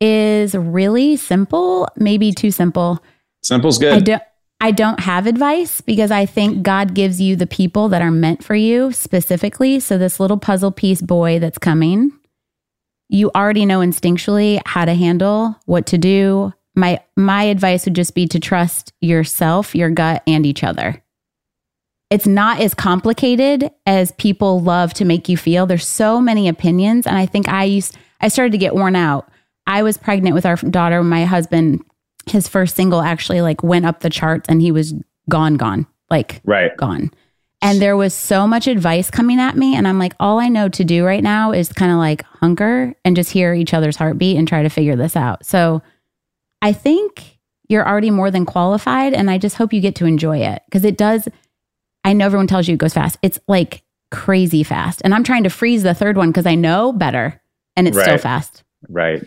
[0.00, 3.02] is really simple, maybe too simple.
[3.42, 3.92] Simple's good.
[3.92, 4.04] I good.
[4.04, 4.22] don't
[4.60, 8.42] I don't have advice because I think God gives you the people that are meant
[8.42, 9.78] for you specifically.
[9.78, 12.10] So this little puzzle piece boy that's coming,
[13.08, 16.52] you already know instinctually how to handle, what to do.
[16.74, 21.02] My my advice would just be to trust yourself, your gut and each other.
[22.10, 25.66] It's not as complicated as people love to make you feel.
[25.66, 29.30] There's so many opinions and I think I used I started to get worn out.
[29.68, 31.84] I was pregnant with our daughter when my husband
[32.30, 34.94] his first single actually like went up the charts and he was
[35.28, 36.76] gone gone like right.
[36.76, 37.10] gone.
[37.60, 40.68] And there was so much advice coming at me and i'm like all i know
[40.68, 44.36] to do right now is kind of like hunker and just hear each other's heartbeat
[44.36, 45.44] and try to figure this out.
[45.44, 45.82] So
[46.62, 47.38] i think
[47.68, 50.84] you're already more than qualified and i just hope you get to enjoy it because
[50.84, 51.28] it does
[52.04, 53.18] i know everyone tells you it goes fast.
[53.22, 55.02] It's like crazy fast.
[55.04, 57.42] And i'm trying to freeze the third one because i know better
[57.76, 58.64] and it's still fast.
[58.88, 59.22] Right.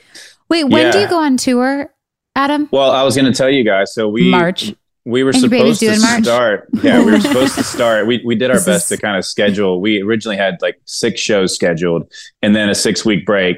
[0.50, 1.94] Wait, when do you go on tour,
[2.36, 2.70] Adam?
[2.72, 3.94] Well, I was going to tell you guys.
[3.94, 4.74] So we March.
[5.06, 6.24] we were supposed to March?
[6.24, 6.70] start.
[6.84, 8.08] Yeah, we were supposed to start.
[8.08, 9.82] We we did our This best is- to kind of schedule.
[9.82, 13.58] We originally had like six shows scheduled, and then a six week break,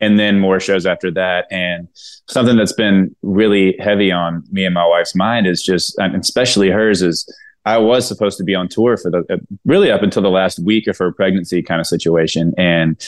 [0.00, 1.46] and then more shows after that.
[1.50, 1.88] And
[2.28, 6.70] something that's been really heavy on me and my wife's mind is just, and especially
[6.70, 7.26] hers, is
[7.64, 10.58] I was supposed to be on tour for the uh, really up until the last
[10.58, 13.00] week of her pregnancy kind of situation, and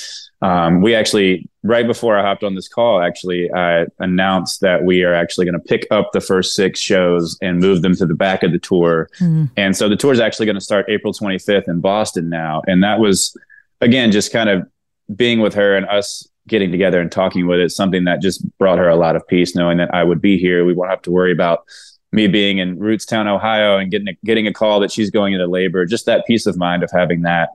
[0.43, 5.03] um, we actually right before I hopped on this call, actually I announced that we
[5.05, 8.15] are actually going to pick up the first six shows and move them to the
[8.15, 9.11] back of the tour.
[9.57, 12.83] And so the tour is actually going to start April 25th in Boston now, and
[12.83, 13.37] that was
[13.81, 14.67] again just kind of
[15.15, 18.79] being with her and us getting together and talking with it something that just brought
[18.79, 20.65] her a lot of peace knowing that I would be here.
[20.65, 21.65] We won't have to worry about
[22.13, 25.47] me being in Rootstown, Ohio, and getting a, getting a call that she's going into
[25.47, 25.87] labor.
[25.87, 27.51] Just that peace of mind of having that.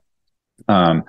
[0.67, 1.03] Um,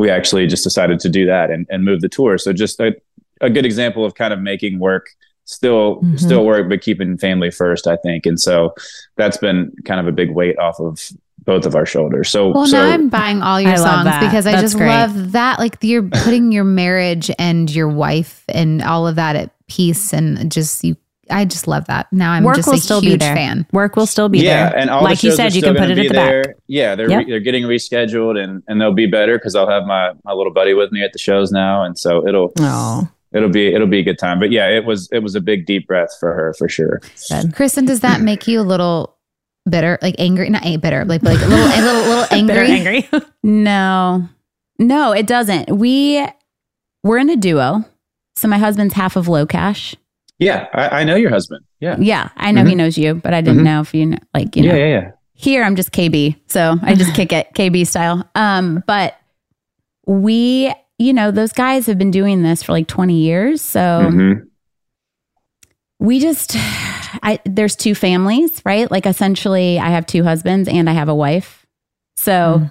[0.00, 2.38] we actually just decided to do that and, and move the tour.
[2.38, 2.94] So just a,
[3.40, 5.06] a good example of kind of making work
[5.44, 6.18] still Mhm.
[6.18, 8.24] still work, but keeping family first, I think.
[8.24, 8.72] And so
[9.16, 11.10] that's been kind of a big weight off of
[11.44, 12.28] both of our shoulders.
[12.30, 14.20] So Well, so now I'm buying all your I songs that.
[14.20, 14.88] because I That's just great.
[14.88, 15.58] love that.
[15.58, 20.52] Like you're putting your marriage and your wife and all of that at peace, and
[20.52, 20.96] just you.
[21.30, 22.12] I just love that.
[22.12, 23.34] Now I'm Work just will a still huge be there.
[23.34, 23.66] fan.
[23.72, 24.78] Work will still be yeah, there.
[24.78, 26.42] and all like the you said, are you can put it at the there.
[26.44, 26.54] back.
[26.66, 27.18] Yeah, they're Yep.
[27.18, 30.52] re- they're getting rescheduled and and they'll be better because I'll have my my little
[30.52, 33.98] buddy with me at the shows now, and so it'll Oh, it'll be it'll be
[34.00, 34.38] a good time.
[34.38, 37.00] But yeah, it was it was a big deep breath for her for sure.
[37.54, 39.16] Kristen, does that make you a little
[39.68, 40.50] bitter, like angry?
[40.50, 42.54] Not a bitter, like like a little a little little angry.
[42.54, 43.08] Bitter angry.
[43.42, 44.28] No,
[44.78, 45.70] no, it doesn't.
[45.70, 46.26] We
[47.02, 47.84] we're in a duo.
[48.36, 49.96] So my husband's half of LOCASH.
[50.40, 51.64] Yeah, I, I know your husband.
[51.80, 51.96] Yeah.
[52.00, 52.78] Yeah, I know he Mhm.
[52.78, 53.64] knows you, but I didn't Mhm.
[53.64, 54.74] know if you know, like you know.
[54.74, 55.10] yeah, yeah, yeah.
[55.34, 58.28] Here I'm just KB, so I just kick it KB style.
[58.34, 59.16] Um, but
[60.06, 63.78] we, you know, those guys have been doing this for like 20 years, so
[64.10, 64.46] Mhm.
[65.98, 66.56] we just
[67.22, 68.90] I there's two families, right?
[68.90, 71.66] Like essentially I have two husbands and I have a wife.
[72.16, 72.70] So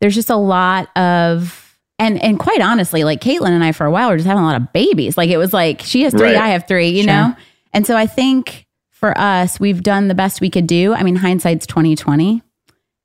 [0.00, 1.65] there's just a lot of
[1.98, 4.46] and and quite honestly, like Caitlin and I for a while were just having a
[4.46, 5.16] lot of babies.
[5.16, 6.36] Like it was like she has three, Right.
[6.36, 7.12] I have three, you Sure.
[7.12, 7.36] know?
[7.72, 10.94] And so I think for us, we've done the best we could do.
[10.94, 12.42] I mean, hindsight's 2020.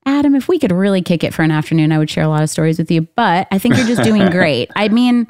[0.06, 2.42] Adam, if we could really kick it for an afternoon, I would share a lot
[2.42, 3.02] of stories with you.
[3.16, 4.72] But I think you're just doing great.
[4.76, 5.28] I mean,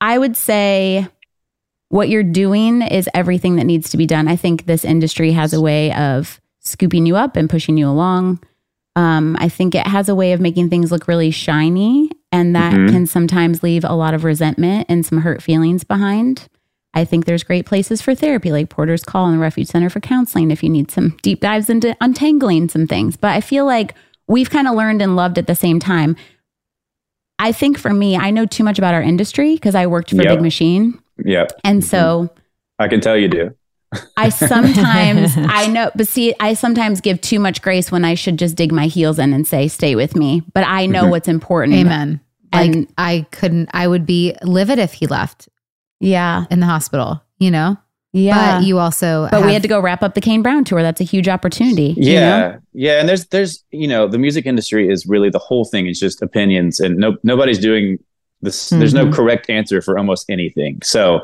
[0.00, 1.06] I would say
[1.88, 4.26] what you're doing is everything that needs to be done.
[4.28, 8.40] I think this industry has a way of scooping you up and pushing you along.
[8.96, 12.74] Um, I think it has a way of making things look really shiny, and that
[12.74, 12.90] Mhm.
[12.90, 16.48] can sometimes leave a lot of resentment and some hurt feelings behind.
[16.92, 20.00] I think there's great places for therapy, like Porter's Call and the Refuge Center for
[20.00, 23.16] Counseling, if you need some deep dives into untangling some things.
[23.16, 23.94] But I feel like
[24.26, 26.16] we've kind of learned and loved at the same time.
[27.38, 30.16] I think for me, I know too much about our industry because I worked for
[30.22, 30.26] Yep.
[30.28, 30.98] Big Machine.
[31.24, 31.46] Yeah.
[31.62, 32.30] And so
[32.78, 33.50] I can tell you do.
[34.16, 38.38] I sometimes I know, but see, I sometimes give too much grace when I should
[38.38, 41.10] just dig my heels in and say, "Stay with me." But I know Mhm.
[41.10, 41.76] what's important.
[41.76, 42.18] Amen.
[42.54, 43.68] Like And- I couldn't.
[43.72, 45.48] I would be livid if he left
[46.00, 47.22] Yeah, in the hospital.
[47.38, 47.76] You know.
[48.12, 48.58] yeah.
[48.60, 49.28] But you also.
[49.30, 50.82] But we had to go wrap up the Kane Brown tour.
[50.82, 51.94] That's a huge opportunity.
[51.96, 52.20] you Yeah.
[52.38, 52.58] know?
[52.72, 53.00] Yeah.
[53.00, 56.22] And there's there's you know, the music industry is really the whole thing is just
[56.22, 57.98] opinions and no nobody's doing
[58.44, 59.12] this there's no Mhm.
[59.14, 60.78] correct answer for almost anything.
[60.82, 61.20] So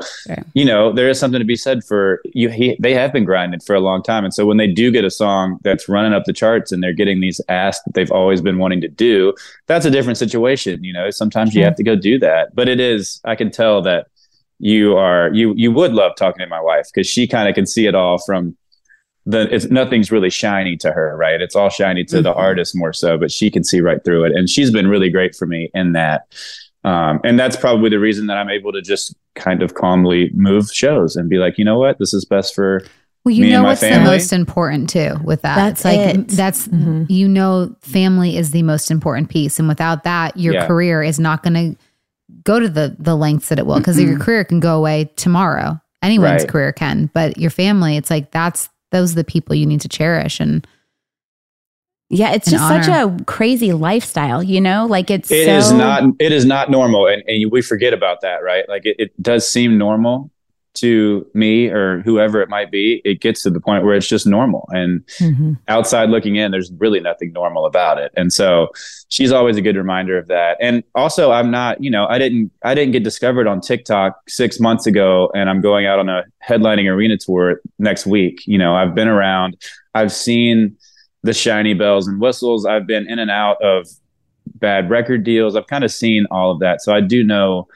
[0.53, 3.59] you know, there is something to be said for you he, they have been grinding
[3.61, 4.23] for a long time.
[4.25, 6.93] And so when they do get a song that's running up the charts and they're
[7.01, 9.33] getting these asks that they've always been wanting to do,
[9.67, 10.83] that's a different situation.
[10.83, 12.53] You know, sometimes you have to go do that.
[12.55, 14.07] But it is I can tell that
[14.59, 17.65] you are you you would love talking to my wife because she kind of can
[17.65, 18.55] see it all from
[19.25, 22.37] the it's nothing's really shiny to her right it's all shiny to the Mhm.
[22.37, 25.35] artist more so but she can see right through it and she's been really great
[25.35, 26.23] for me in that
[26.83, 30.69] um, and that's probably the reason that i'm able to just kind of calmly move
[30.71, 32.81] shows and be like you know what this is best for
[33.23, 35.55] Well, you me and know my what's the most important too with that.
[35.55, 36.27] That's it's like it.
[36.29, 37.05] that's Mhm.
[37.09, 40.65] you know family is the most important piece, and without that, your Yeah.
[40.67, 41.77] career is not going to
[42.43, 45.79] go to the the lengths that it will because your career can go away tomorrow.
[46.01, 46.47] Anyone's Right.
[46.49, 49.87] career can, but your family, it's like that's those are the people you need to
[49.89, 50.65] cherish and
[52.11, 54.85] Yeah, it's An just such a crazy lifestyle, you know?
[54.85, 58.21] Like it's It so, is not it is not normal and, and we forget about
[58.21, 60.29] that right like it, it does seem normal
[60.73, 64.25] to me or whoever it might be it gets to the point where it's just
[64.25, 65.57] normal and Mhm.
[65.67, 68.13] outside looking in, there's really nothing normal about it.
[68.15, 68.69] And so
[69.09, 70.55] she's always a good reminder of that.
[70.61, 74.59] And also I'm not, you know, I didn't I didn't get discovered on TikTok six
[74.61, 78.43] months ago and I'm going out on a headlining arena tour next week.
[78.45, 79.57] You know, I've been around,
[79.93, 80.77] I've seen
[81.23, 82.65] the shiny bells and whistles.
[82.65, 83.87] I've been in and out of
[84.55, 85.55] bad record deals.
[85.55, 86.81] I've kind of seen all of that.
[86.81, 87.67] So I do know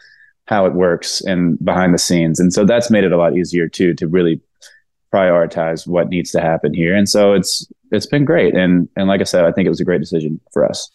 [0.47, 2.39] how it works and behind the scenes.
[2.39, 4.39] And so that's made it a lot easier too to really
[5.13, 6.95] prioritize what needs to happen here.
[6.95, 8.55] And so it's it's been great.
[8.55, 10.91] And and like I said, I think it was a great decision for us.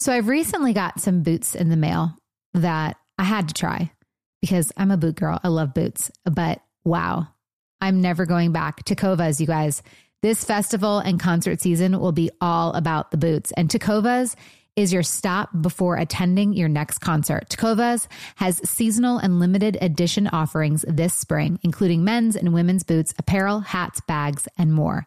[0.00, 2.16] So I've recently got some boots in the mail
[2.54, 3.92] that I had to try
[4.40, 5.40] because I'm a boot girl.
[5.42, 7.28] I love boots, but wow,
[7.80, 8.84] I'm never going back.
[8.84, 9.82] Tecovas, you guys.
[10.22, 13.52] This festival and concert season will be all about the boots.
[13.52, 14.36] And Tecovas
[14.76, 17.48] is your stop before attending your next concert.
[17.48, 23.60] Tecovas has seasonal and limited edition offerings this spring, including men's and women's boots, apparel,
[23.60, 25.06] hats, bags, and more.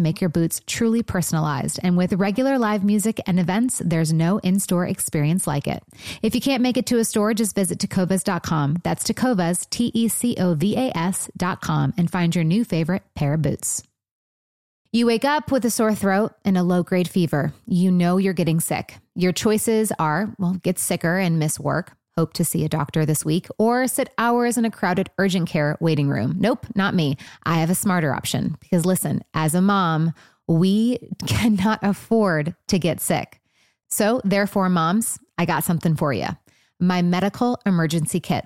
[0.01, 1.79] make your boots truly personalized.
[1.83, 5.83] And with regular live music and events, there's no in store experience like it.
[6.21, 8.77] If you can't make it to a store, just visit tecovas.com.
[8.83, 13.33] That's tacovas, T E C O V A S.com, and find your new favorite pair
[13.33, 13.83] of boots.
[14.93, 17.53] You wake up with a sore throat and a low grade fever.
[17.65, 18.97] You know you're getting sick.
[19.15, 23.25] Your choices are well, get sicker and miss work, hope to see a doctor this
[23.25, 26.35] week, or sit hours in a crowded urgent care waiting room.
[26.37, 27.17] Nope, not me.
[27.43, 30.13] I have a smarter option because listen, as a mom,
[30.47, 33.39] we cannot afford to get sick.
[33.87, 36.27] So, therefore, moms, I got something for you
[36.81, 38.45] my medical emergency kit.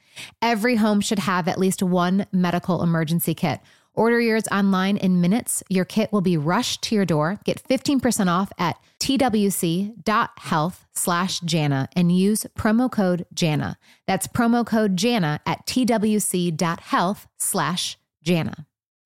[0.41, 3.59] Every home should have at least one medical emergency kit.
[3.93, 5.63] Order yours online in minutes.
[5.69, 7.39] Your kit will be rushed to your door.
[7.43, 13.77] Get 15% off at twc.health slash Jana and use promo code Jana.
[14.07, 18.67] That's promo code Jana at twc.health slash Jana.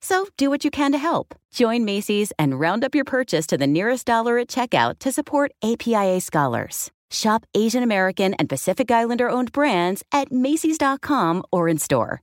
[0.00, 1.34] So do what you can to help.
[1.52, 5.52] Join Macy's and round up your purchase to the nearest dollar at checkout to support
[5.62, 6.90] APIA scholars.
[7.10, 12.20] Shop Asian American and Pacific Islander owned brands at Macy's.com or in store.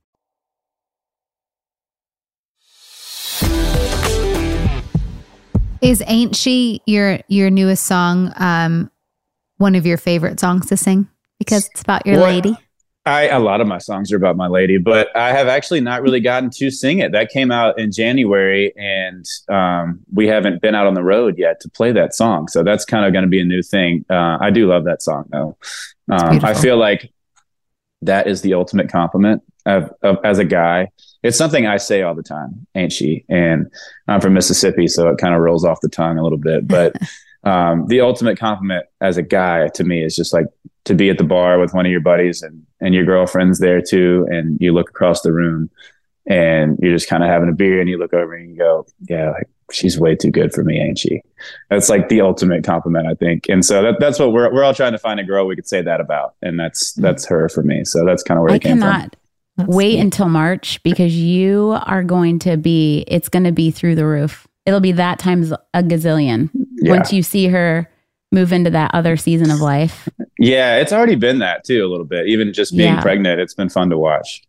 [5.82, 8.90] Is Ain't She your your newest song um
[9.58, 11.08] one of your favorite songs to sing?
[11.38, 12.56] Because it's about your Well, lady.
[13.06, 16.02] I a lot of my songs are about my lady, but I have actually not
[16.02, 17.12] really gotten to sing it.
[17.12, 21.60] That came out in January, and um, we haven't been out on the road yet
[21.60, 22.48] to play that song.
[22.48, 24.04] So that's kind of going to be a new thing.
[24.10, 25.56] Uh, I do love that song, though.
[26.10, 27.12] Um, I feel like
[28.02, 30.88] that is the ultimate compliment of, of as a guy.
[31.22, 33.24] It's something I say all the time, ain't she?
[33.28, 33.70] And
[34.08, 36.66] I'm from Mississippi, so it kind of rolls off the tongue a little bit.
[36.66, 36.96] But
[37.44, 40.46] um, the ultimate compliment as a guy to me is just like
[40.86, 43.80] to be at the bar with one of your buddies and and your girlfriend's there
[43.80, 45.70] too, and you look across the room
[46.26, 48.86] and you're just kind of having a beer and you look over and you go,
[49.08, 51.22] yeah, like she's way too good for me, ain't she?
[51.70, 53.48] That's like the ultimate compliment, I think.
[53.48, 55.68] And so that, that's what we're we're all trying to find a girl we could
[55.68, 57.02] say that about, and that's mm.
[57.02, 57.84] that's her for me.
[57.84, 59.16] So that's kind of where I it came cannot
[59.56, 60.00] That's wait sweet.
[60.00, 64.46] until March because you are going to be, it's going to be through the roof.
[64.64, 66.50] It'll be that times a gazillion.
[66.78, 66.92] Yeah.
[66.92, 67.90] once you see her
[68.32, 70.08] move into that other season of life.
[70.38, 72.26] Yeah, it's already been that too a little bit.
[72.28, 73.00] Even just being Yeah.
[73.02, 74.42] pregnant, it's been fun to watch.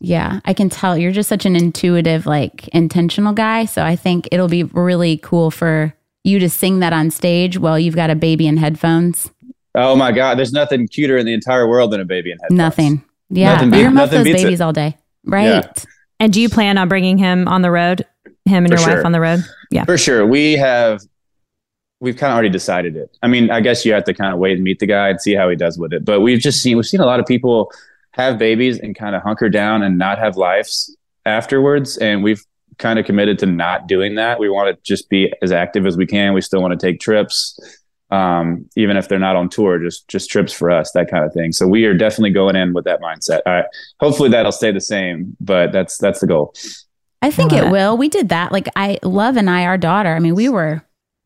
[0.00, 3.64] Yeah, I can tell you're just such an intuitive, like intentional guy.
[3.64, 5.94] So I think it'll be really cool for
[6.24, 9.30] you to sing that on stage while you've got a baby in headphones.
[9.74, 12.58] Oh my God, there's nothing cuter in the entire world than a baby in headphones.
[12.58, 13.04] Nothing.
[13.30, 14.44] Yeah, Nothing beat- your mouth nothing those beats it.
[14.44, 14.96] babies all day.
[15.24, 15.46] Right.
[15.46, 15.72] Yeah.
[16.20, 18.04] And do you plan on bringing him on the road?
[18.44, 19.44] Him and For your wife on the road?
[19.70, 19.84] Yeah.
[19.84, 20.26] For sure.
[20.26, 21.00] We have
[22.02, 23.16] we've kind of already decided it.
[23.22, 25.20] I mean, I guess you have to kind of wait and meet the guy and
[25.20, 26.04] see how he does with it.
[26.04, 27.70] But we've just seen we've seen a lot of people
[28.10, 30.94] have babies and kind of hunker down and not have lives
[31.24, 31.96] afterwards.
[31.98, 32.44] And we've
[32.78, 34.40] kind of committed to not doing that.
[34.40, 36.34] We want to just be as active as we can.
[36.34, 37.58] We still want to take trips.
[38.10, 41.32] Um, even if they're not on tour, just just trips for us, that kind of
[41.32, 41.52] thing.
[41.52, 43.40] So we are definitely going in with that mindset.
[43.46, 43.62] I,
[44.00, 46.52] hopefully that'll stay the same, but that's that's the goal.
[47.22, 47.96] I think love it will.
[47.96, 48.50] We did that.
[48.50, 50.14] Like I love and I, our daughter.
[50.14, 50.84] I mean, we were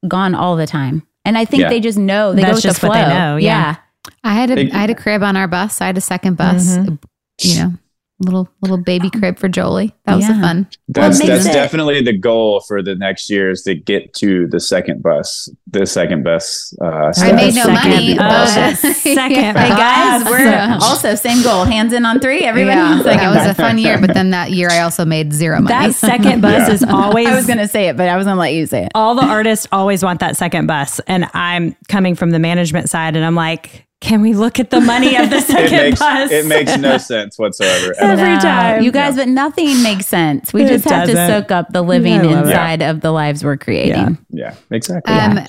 [0.09, 1.69] gone all the time, and I think Yeah.
[1.71, 2.33] they just know.
[2.33, 3.09] They That's go with just the what flow.
[3.09, 3.77] they know, yeah.
[4.23, 5.81] I had a Big- I had a crib on our bus.
[5.81, 6.79] I had a second bus.
[6.79, 6.99] Mhm.
[7.43, 7.73] You know,
[8.19, 9.95] little little baby crib for Jolie.
[10.07, 10.41] That was a Yeah.
[10.41, 10.67] fun.
[10.89, 14.47] That's makes that's it- definitely the goal for the next year is to get to
[14.49, 16.75] the second bus, the second best.
[16.83, 18.15] Uh, I made no second money.
[18.17, 18.81] bus.
[18.81, 21.65] Second Hey guys, we're also same goal.
[21.65, 22.41] Hands in on three.
[22.45, 22.79] Everybody.
[22.81, 25.61] yeah, Second that was a fun year, but then that year I also made zero
[25.61, 25.69] money.
[25.69, 26.75] That second bus Yeah.
[26.75, 27.27] is always.
[27.29, 28.93] I was going to say it, but I was going to let you say it.
[28.95, 33.15] all the artists always want that second bus, and I'm coming from the management side,
[33.17, 36.31] and I'm like, can we look at the money of the it second makes bus?
[36.31, 37.95] it makes no sense whatsoever.
[37.99, 38.83] Every No, time.
[38.83, 40.53] You guys, but nothing makes sense.
[40.53, 41.43] We It just have to doesn't.
[41.43, 42.49] soak up the living I love it.
[42.51, 44.19] inside of the lives we're creating.
[44.31, 44.53] Yeah.
[44.53, 45.15] Yeah, exactly.
[45.15, 45.41] Um,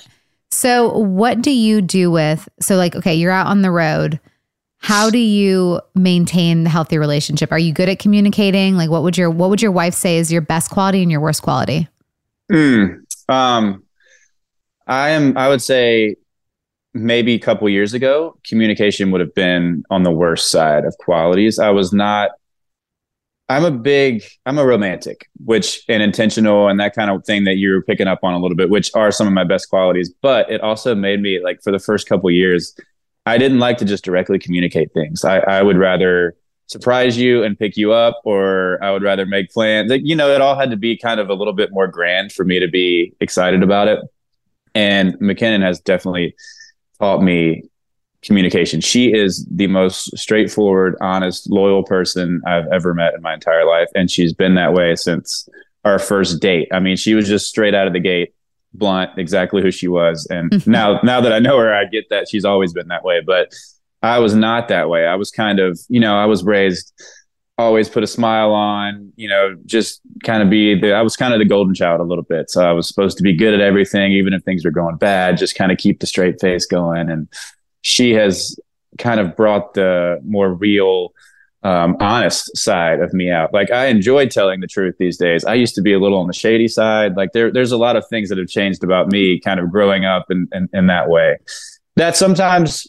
[0.50, 4.18] so what do you do with so like okay, you're out on the road.
[4.80, 7.50] How do you maintain the healthy relationship?
[7.52, 8.76] Are you good at communicating?
[8.76, 11.20] Like what would your what would your wife say is your best quality and your
[11.20, 11.88] worst quality?
[12.50, 13.82] Mm, um,
[14.86, 15.36] I am.
[15.36, 16.16] I would say
[16.94, 21.58] maybe a couple years ago, communication would have been on the worst side of qualities.
[21.58, 22.30] I was not.
[23.50, 24.22] I'm a big.
[24.44, 28.20] I'm a romantic, which and intentional and that kind of thing that you're picking up
[28.22, 30.10] on a little bit, which are some of my best qualities.
[30.20, 32.78] But it also made me like for the first couple years,
[33.24, 35.24] I didn't like to just directly communicate things.
[35.24, 36.36] I, I would rather
[36.66, 39.90] surprise you and pick you up, or I would rather make plans.
[39.90, 42.32] Like, you know, it all had to be kind of a little bit more grand
[42.32, 44.00] for me to be excited about it.
[44.74, 46.34] And McKinnon has definitely
[47.00, 47.64] taught me
[48.22, 48.80] communication.
[48.80, 53.88] She is the most straightforward, honest, loyal person I've ever met in my entire life.
[53.94, 55.48] And she's been that way since
[55.84, 56.68] our first date.
[56.72, 58.34] I mean, she was just straight out of the gate,
[58.74, 60.26] blunt, exactly who she was.
[60.30, 60.70] And mm-hmm.
[60.70, 63.20] now, now that I know her, I get that she's always been that way.
[63.24, 63.54] But
[64.02, 65.06] I was not that way.
[65.06, 66.92] I was kind of, you know, I was raised
[67.58, 71.34] always put a smile on, you know, just kind of be the I was kind
[71.34, 72.50] of the golden child a little bit.
[72.50, 75.36] So I was supposed to be good at everything, even if things were going bad,
[75.36, 77.10] just kind of keep the straight face going.
[77.10, 77.28] And
[77.82, 78.58] she has
[78.98, 81.12] kind of brought the more real
[81.64, 83.52] um, honest side of me out.
[83.52, 85.44] Like I enjoy telling the truth these days.
[85.44, 87.16] I used to be a little on the shady side.
[87.16, 90.04] Like there, there's a lot of things that have changed about me kind of growing
[90.04, 91.38] up in, in, in that way.
[91.96, 92.86] That sometimes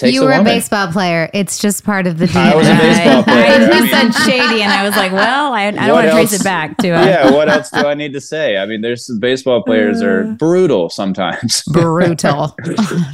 [0.00, 0.52] takes you a were a woman.
[0.54, 1.30] baseball player.
[1.32, 2.52] It's just part of the DNA.
[2.52, 3.44] I was a baseball player.
[3.44, 6.06] I I mean- said shady, and I was like, well, I, I don't What want
[6.06, 8.56] to trace it back to uh, yeah, what else do I need to say?
[8.56, 10.32] I mean, there's baseball players are Uh.
[10.32, 11.62] brutal sometimes.
[11.72, 12.56] brutal.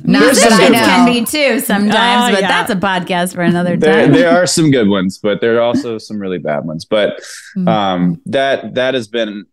[0.05, 0.79] Not that I know.
[0.79, 2.49] can be too sometimes, Oh, but yeah.
[2.49, 4.13] that's a podcast for another there, time.
[4.13, 6.85] there are some good ones, but there are also some really bad ones.
[6.85, 7.21] But
[7.57, 7.69] Mhm.
[7.69, 9.45] um, that that has been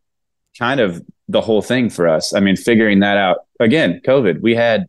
[0.59, 2.33] kind of the whole thing for us.
[2.35, 4.01] I mean, figuring that out again.
[4.05, 4.87] COVID, we had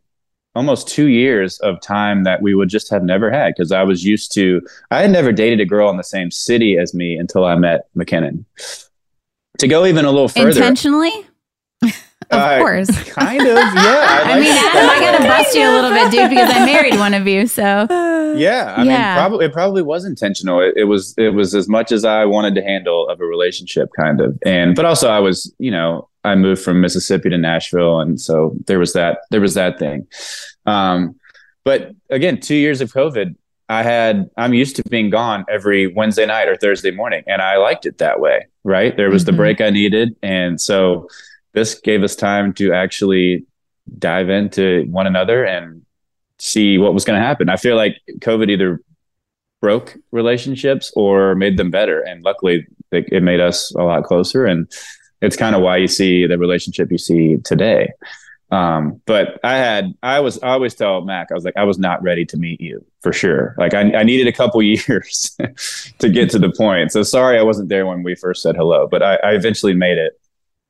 [0.55, 4.05] almost two years of time that we would just have never had because I was
[4.05, 4.63] used to.
[4.91, 7.89] I had never dated a girl in the same city as me until I met
[7.97, 8.45] McKinnon.
[9.59, 11.27] To go even a little further, Intentionally?
[12.31, 12.91] Of uh, course.
[13.11, 13.63] kind of, yeah.
[14.27, 16.65] I, I mean, Adam, I got to bust you a little bit, dude, because I
[16.67, 17.47] married one of you.
[17.47, 17.63] So
[18.37, 19.15] Yeah, I Yeah.
[19.15, 20.61] mean, probably it probably was intentional.
[20.61, 23.89] It, it was it was as much as I wanted to handle of a relationship,
[23.99, 28.01] kind of, and but also I was, you know, I moved from Mississippi to Nashville,
[28.01, 30.07] and so there was that there was that thing.
[30.67, 31.17] Um,
[31.65, 33.37] but again, two years of COVID,
[33.69, 37.57] I had I'm used to being gone every Wednesday night or Thursday morning, and I
[37.59, 38.47] liked it that way.
[38.65, 39.27] Right, there was Mhm.
[39.27, 41.09] the break I needed, and so
[41.55, 43.47] this gave us time to actually
[43.99, 45.83] dive into one another and
[46.39, 47.49] see what was going to happen.
[47.49, 48.81] I feel like COVID either
[49.61, 54.45] broke relationships or made them better, and luckily it, made us a lot closer.
[54.45, 54.71] And
[55.23, 57.91] it's kind of why you see the relationship you see today.
[58.51, 61.79] Um, but I had, I was, I always tell Mac, I was like, I was
[61.79, 63.55] not ready to meet you for sure.
[63.59, 65.37] Like I, I needed a couple years
[65.99, 66.93] to get to the point.
[66.93, 69.99] So sorry, I wasn't there when we first said hello, but I, I eventually made
[69.99, 70.21] it.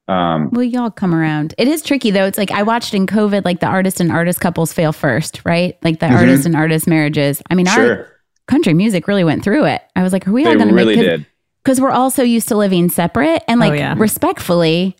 [0.07, 1.55] Um, Well, y'all come around.
[1.57, 2.25] It is tricky though.
[2.27, 5.77] It's like I watched in COVID, like the artist and artist couples fail first, right?
[5.83, 6.17] Like the Mhm.
[6.17, 7.41] artist and artist marriages.
[7.51, 8.07] I mean, our
[8.47, 9.81] country music really went through it.
[9.97, 11.27] I was like, are we all going to really make did.
[11.65, 13.95] Because we're all so used to living separate and like Oh, yeah.
[13.97, 14.97] respectfully,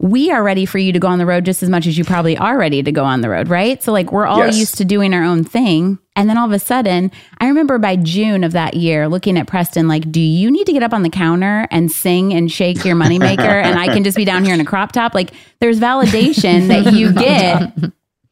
[0.00, 2.04] we are ready for you to go on the road just as much as you
[2.04, 3.82] probably are ready to go on the road, right?
[3.82, 4.56] So like we're all Yes.
[4.58, 5.98] used to doing our own thing.
[6.16, 9.46] And then all of a sudden, I remember by June of that year looking at
[9.48, 12.84] Preston like, do you need to get up on the counter and sing and shake
[12.84, 15.14] your moneymaker and I can just be down here in a crop top?
[15.14, 17.72] Like there's validation that you get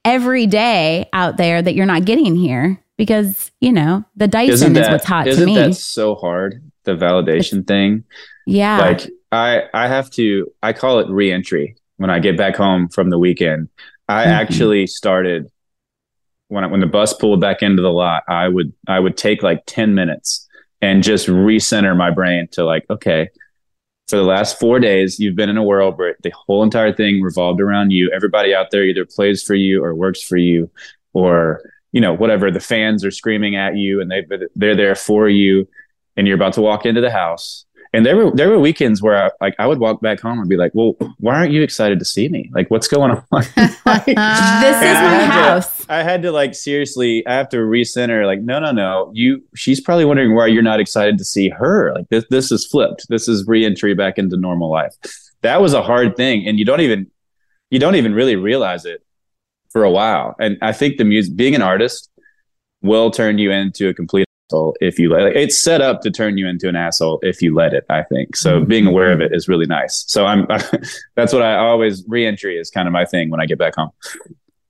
[0.04, 4.88] every day out there that you're not getting here because, you know, the Dyson is
[4.88, 5.54] what's hot to isn't me.
[5.56, 6.62] that so hard?
[6.84, 8.04] The validation thing.
[8.46, 8.78] yeah.
[8.78, 13.08] like i i have to i call it reentry when i get back home from
[13.08, 13.68] the weekend
[14.08, 14.26] i Mhm.
[14.26, 15.48] actually started
[16.52, 19.42] when I, when the bus pulled back into the lot i would i would take
[19.42, 20.46] like 10 minutes
[20.80, 23.28] and just recenter my brain to like okay
[24.08, 27.22] for the last four days you've been in a world where the whole entire thing
[27.22, 30.70] revolved around you everybody out there either plays for you or works for you
[31.12, 35.28] or you know whatever the fans are screaming at you and they they're there for
[35.28, 35.66] you
[36.16, 37.64] and you're about to walk into the house.
[37.94, 40.48] And there were there were weekends where I, like I would walk back home and
[40.48, 42.50] be like, "Well, why aren't you excited to see me?
[42.54, 43.22] Like, what's going on?"
[43.84, 45.86] Like, This is my I had to- house.
[45.90, 48.24] I had to like seriously, I have to recenter.
[48.24, 49.10] Like, no, no, no.
[49.14, 51.92] You, she's probably wondering why you're not excited to see her.
[51.94, 53.06] Like this, this is flipped.
[53.10, 54.94] This is reentry back into normal life.
[55.42, 57.10] That was a hard thing, and you don't even,
[57.70, 59.04] you don't even really realize it
[59.70, 60.34] for a while.
[60.40, 62.08] And I think the music, being an artist,
[62.80, 65.24] will turn you into a complete asshole if you let.
[65.24, 67.84] Like, it's set up to turn you into an asshole if you let it.
[67.88, 68.58] I think so.
[68.58, 68.68] Mm-hmm.
[68.68, 70.04] Being aware of it is really nice.
[70.06, 70.46] So I'm.
[71.16, 73.90] that's what I always reentry is kind of my thing when I get back home.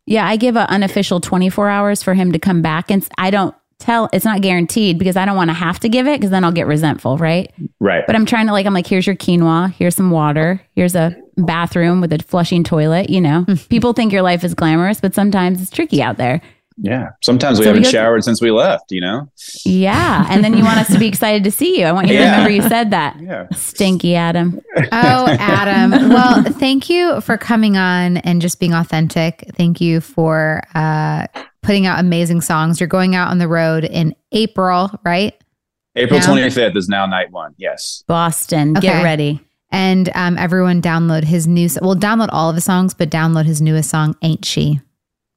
[0.07, 2.91] Yeah, I give an unofficial 24 hours for him to come back.
[2.91, 6.09] And I don't tell, it's not guaranteed because I don't want to have to give
[6.09, 7.53] it because then I'll get resentful, right?
[7.78, 8.05] Right.
[8.05, 11.16] But I'm trying to, like, I'm like, here's your quinoa, here's some water, here's a
[11.37, 13.11] bathroom with a flushing toilet.
[13.11, 13.68] You know, mm-hmm.
[13.68, 16.41] people think your life is glamorous, but sometimes it's tricky out there.
[16.76, 17.10] Yeah.
[17.22, 19.28] Sometimes we So haven't go- showered since we left, you know?
[19.64, 20.26] Yeah.
[20.30, 21.86] And then you want us to be excited to see you.
[21.86, 23.20] I want you to remember you said that.
[23.20, 23.46] Yeah.
[23.52, 24.60] Stinky Adam.
[24.76, 24.82] Oh,
[25.38, 26.08] Adam.
[26.10, 29.44] Well, thank you for coming on and just being authentic.
[29.56, 31.26] Thank you for uh,
[31.62, 32.80] putting out amazing songs.
[32.80, 35.34] You're going out on the road in April, right?
[35.94, 36.26] April Yeah.
[36.26, 37.54] 25th is now night one.
[37.58, 38.02] Yes.
[38.08, 38.88] Boston, Okay.
[38.88, 39.40] get ready.
[39.70, 43.62] And um, everyone download his new, well, download all of his songs, but download his
[43.62, 44.80] newest song, Ain't She?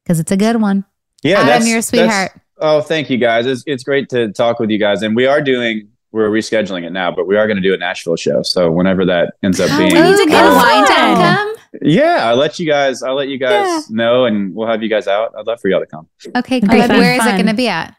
[0.03, 0.85] Because it's a good one.
[1.25, 1.35] Yeah.
[1.41, 3.45] Adam, that's, you're a that's- oh, thank you guys.
[3.45, 5.01] It's, it's great to talk with you guys.
[5.01, 7.77] And we are doing, we're rescheduling it now, but we are going to do a
[7.77, 8.41] Nashville show.
[8.43, 10.95] So whenever that ends up being, we need to get Oh, Wine fun.
[10.95, 11.55] Town come.
[11.81, 15.07] yeah, I'll let you guys, I'll let you guys know and we'll have you guys
[15.07, 15.33] out.
[15.37, 16.07] I'd love for y'all to come.
[16.27, 16.87] Okay, Okay, great.
[16.87, 17.95] fun, Where is it going to be at?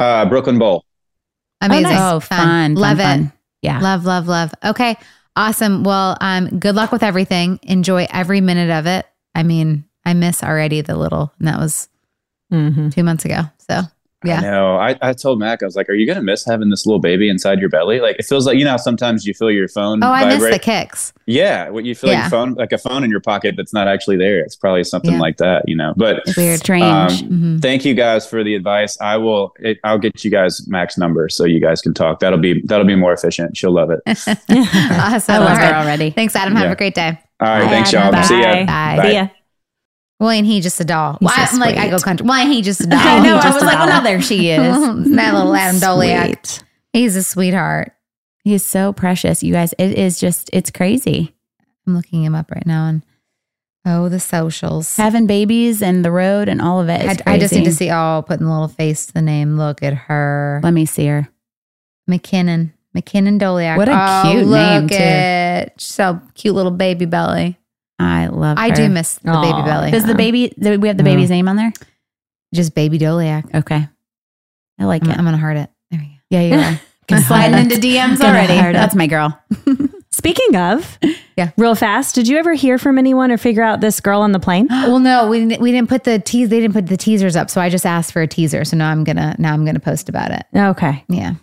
[0.00, 0.84] Uh, Brooklyn Bowl.
[1.60, 1.96] Amazing.
[1.98, 2.74] Oh, fun.
[2.74, 3.22] Love fun, it.
[3.24, 3.32] fun.
[3.62, 3.80] Yeah.
[3.80, 4.54] Love, love, love.
[4.64, 4.96] Okay.
[5.36, 5.82] Awesome.
[5.82, 7.58] Well, um, good luck with everything.
[7.62, 9.06] Enjoy every minute of it.
[9.34, 11.88] I mean, I miss already the little, and that was
[12.52, 12.90] Mm-hmm.
[12.90, 13.42] two months ago.
[13.58, 14.40] So I yeah.
[14.40, 14.76] know.
[14.76, 16.98] I, I told Mac, I was like, are you going to miss having this little
[17.00, 18.00] baby inside your belly?
[18.00, 20.58] Like, it feels like, you know, sometimes you feel your phone Oh, I miss the
[20.58, 21.12] kicks.
[21.26, 22.22] Yeah, what you feel Yeah.
[22.22, 24.38] like phone, like a phone in your pocket that's not actually there.
[24.40, 25.20] It's probably something Yeah.
[25.20, 25.92] like that, you know.
[25.96, 26.58] But It's weird.
[26.60, 26.84] Strange.
[27.22, 27.60] Um, Mhm.
[27.62, 28.96] thank you guys for the advice.
[29.00, 29.52] I will.
[29.58, 32.20] It, I'll get you guys Mac's number so you guys can talk.
[32.20, 33.56] That'll be that'll be more efficient.
[33.58, 34.00] She'll love it.
[34.06, 35.34] Awesome.
[35.34, 36.10] I love her already.
[36.10, 36.54] Thanks, Adam.
[36.54, 36.72] Have Yeah.
[36.72, 37.18] a great day.
[37.40, 37.62] All right.
[37.64, 38.14] Bye, thanks, Adam.
[38.14, 38.22] y'all.
[38.24, 38.64] See ya.
[38.64, 38.98] Bye.
[39.02, 39.28] See ya.
[40.24, 41.18] Well, and he just a doll.
[41.20, 42.26] He's so I'm like, I go country.
[42.26, 42.98] Why ain't he just a doll?
[42.98, 43.36] I know.
[43.36, 44.58] I was like, well, now there she is.
[45.16, 46.62] that little Adam Doleac.
[46.94, 47.92] He's a sweetheart.
[48.42, 49.74] He's so precious, you guys.
[49.78, 51.34] It is just, it's crazy.
[51.86, 52.86] I'm looking him up right now.
[52.86, 53.02] And
[53.84, 54.96] oh, the socials.
[54.96, 57.22] Having babies and the road and all of it.
[57.26, 57.90] I, I just need to see.
[57.90, 59.58] Oh, putting the little face to the name.
[59.58, 60.58] Look at her.
[60.62, 61.28] Let me see her.
[62.08, 62.72] McKinnon.
[62.96, 63.76] McKinnon Doleac.
[63.76, 64.94] What a oh, cute look name, too.
[64.94, 67.58] at so cute little baby belly.
[67.98, 68.74] I love I her.
[68.74, 69.64] do miss the baby Aw.
[69.64, 69.90] belly.
[69.90, 71.10] Does the baby, do we have the No.
[71.10, 71.32] baby's mm.
[71.32, 71.72] name on there?
[72.52, 73.52] just baby Doleac?
[73.54, 73.88] Okay.
[74.78, 75.18] I like I'm, it.
[75.18, 75.70] I'm gonna heart it.
[75.90, 76.12] There we go.
[76.30, 76.80] Yeah, you are.
[77.06, 78.56] Gonna Sliding into DMs Gonna already.
[78.56, 78.78] heart it.
[78.78, 79.38] That's my girl.
[80.10, 80.98] Speaking of,
[81.36, 81.50] Yeah.
[81.58, 84.40] real fast, did you ever hear from anyone or figure out this girl on the
[84.40, 84.68] plane?
[84.70, 85.60] Well, no, we didn't.
[85.60, 86.48] We didn't put the teas.
[86.48, 88.64] They didn't put the teasers up, so I just asked for a teaser.
[88.64, 90.44] So now I'm gonna now I'm gonna post about it.
[90.56, 91.04] Okay.
[91.08, 91.34] Yeah.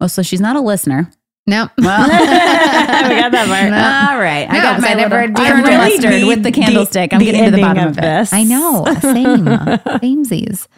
[0.00, 1.10] Well, so she's not a listener.
[1.48, 1.68] No.
[1.78, 3.70] Well, We got that part.
[3.70, 4.12] No.
[4.12, 4.46] All right.
[4.48, 7.12] I No, got 'cause my never little did iron really mustard with the candlestick.
[7.14, 8.00] I'm the getting to the bottom of, it.
[8.02, 8.32] this.
[8.32, 8.84] I know.
[9.00, 9.46] Same.
[9.46, 10.68] Samesies.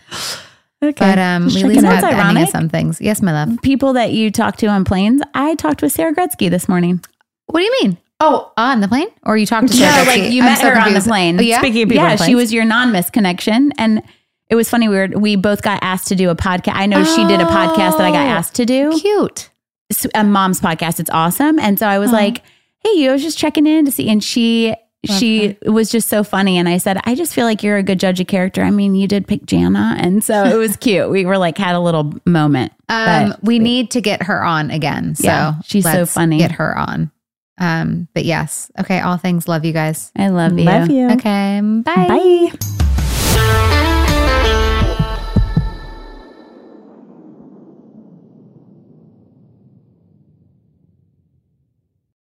[0.82, 0.94] Okay.
[0.96, 2.04] But um, we checking leave out.
[2.04, 2.44] out ending ironic.
[2.44, 3.00] of some things.
[3.00, 3.58] Yes, my love.
[3.62, 5.20] People that you talk to on planes.
[5.34, 7.02] I talked with Sarah Gretzky this morning.
[7.46, 7.98] What do you mean?
[8.20, 10.04] Oh, on the plane, or you talked to Sarah?
[10.04, 11.38] Yeah, like you I'm met so her on the plane.
[11.38, 11.58] Oh, yeah.
[11.58, 14.02] Speaking of people yeah, on she was your non-miss connection, and
[14.48, 14.88] it was funny.
[14.88, 16.74] We were we both got asked to do a podcast.
[16.74, 18.30] I know she did a podcast that I got Oh.
[18.30, 18.92] asked to do.
[19.00, 19.50] Cute.
[20.14, 21.00] A mom's podcast.
[21.00, 21.58] It's awesome.
[21.58, 22.16] And so I was Aw.
[22.16, 22.42] like,
[22.84, 24.08] hey, you I was just checking in to see.
[24.08, 24.74] And she
[25.08, 26.58] Love she was just so funny.
[26.58, 28.62] And I said, I just feel like you're a good judge of character.
[28.62, 29.96] I mean, you did pick Jana.
[29.98, 31.08] And so it was cute.
[31.08, 32.72] We were like had a little moment.
[32.88, 35.14] Um, But- we need to get her on again.
[35.14, 36.36] So Yeah, she's so funny.
[36.38, 37.10] Get her on.
[37.56, 38.70] Um, but yes.
[38.78, 39.00] Okay.
[39.00, 39.48] All things.
[39.48, 40.12] Love you guys.
[40.16, 40.64] I love you.
[40.64, 41.10] Love you.
[41.12, 41.60] Okay.
[41.62, 42.50] Bye.
[43.32, 43.99] Bye.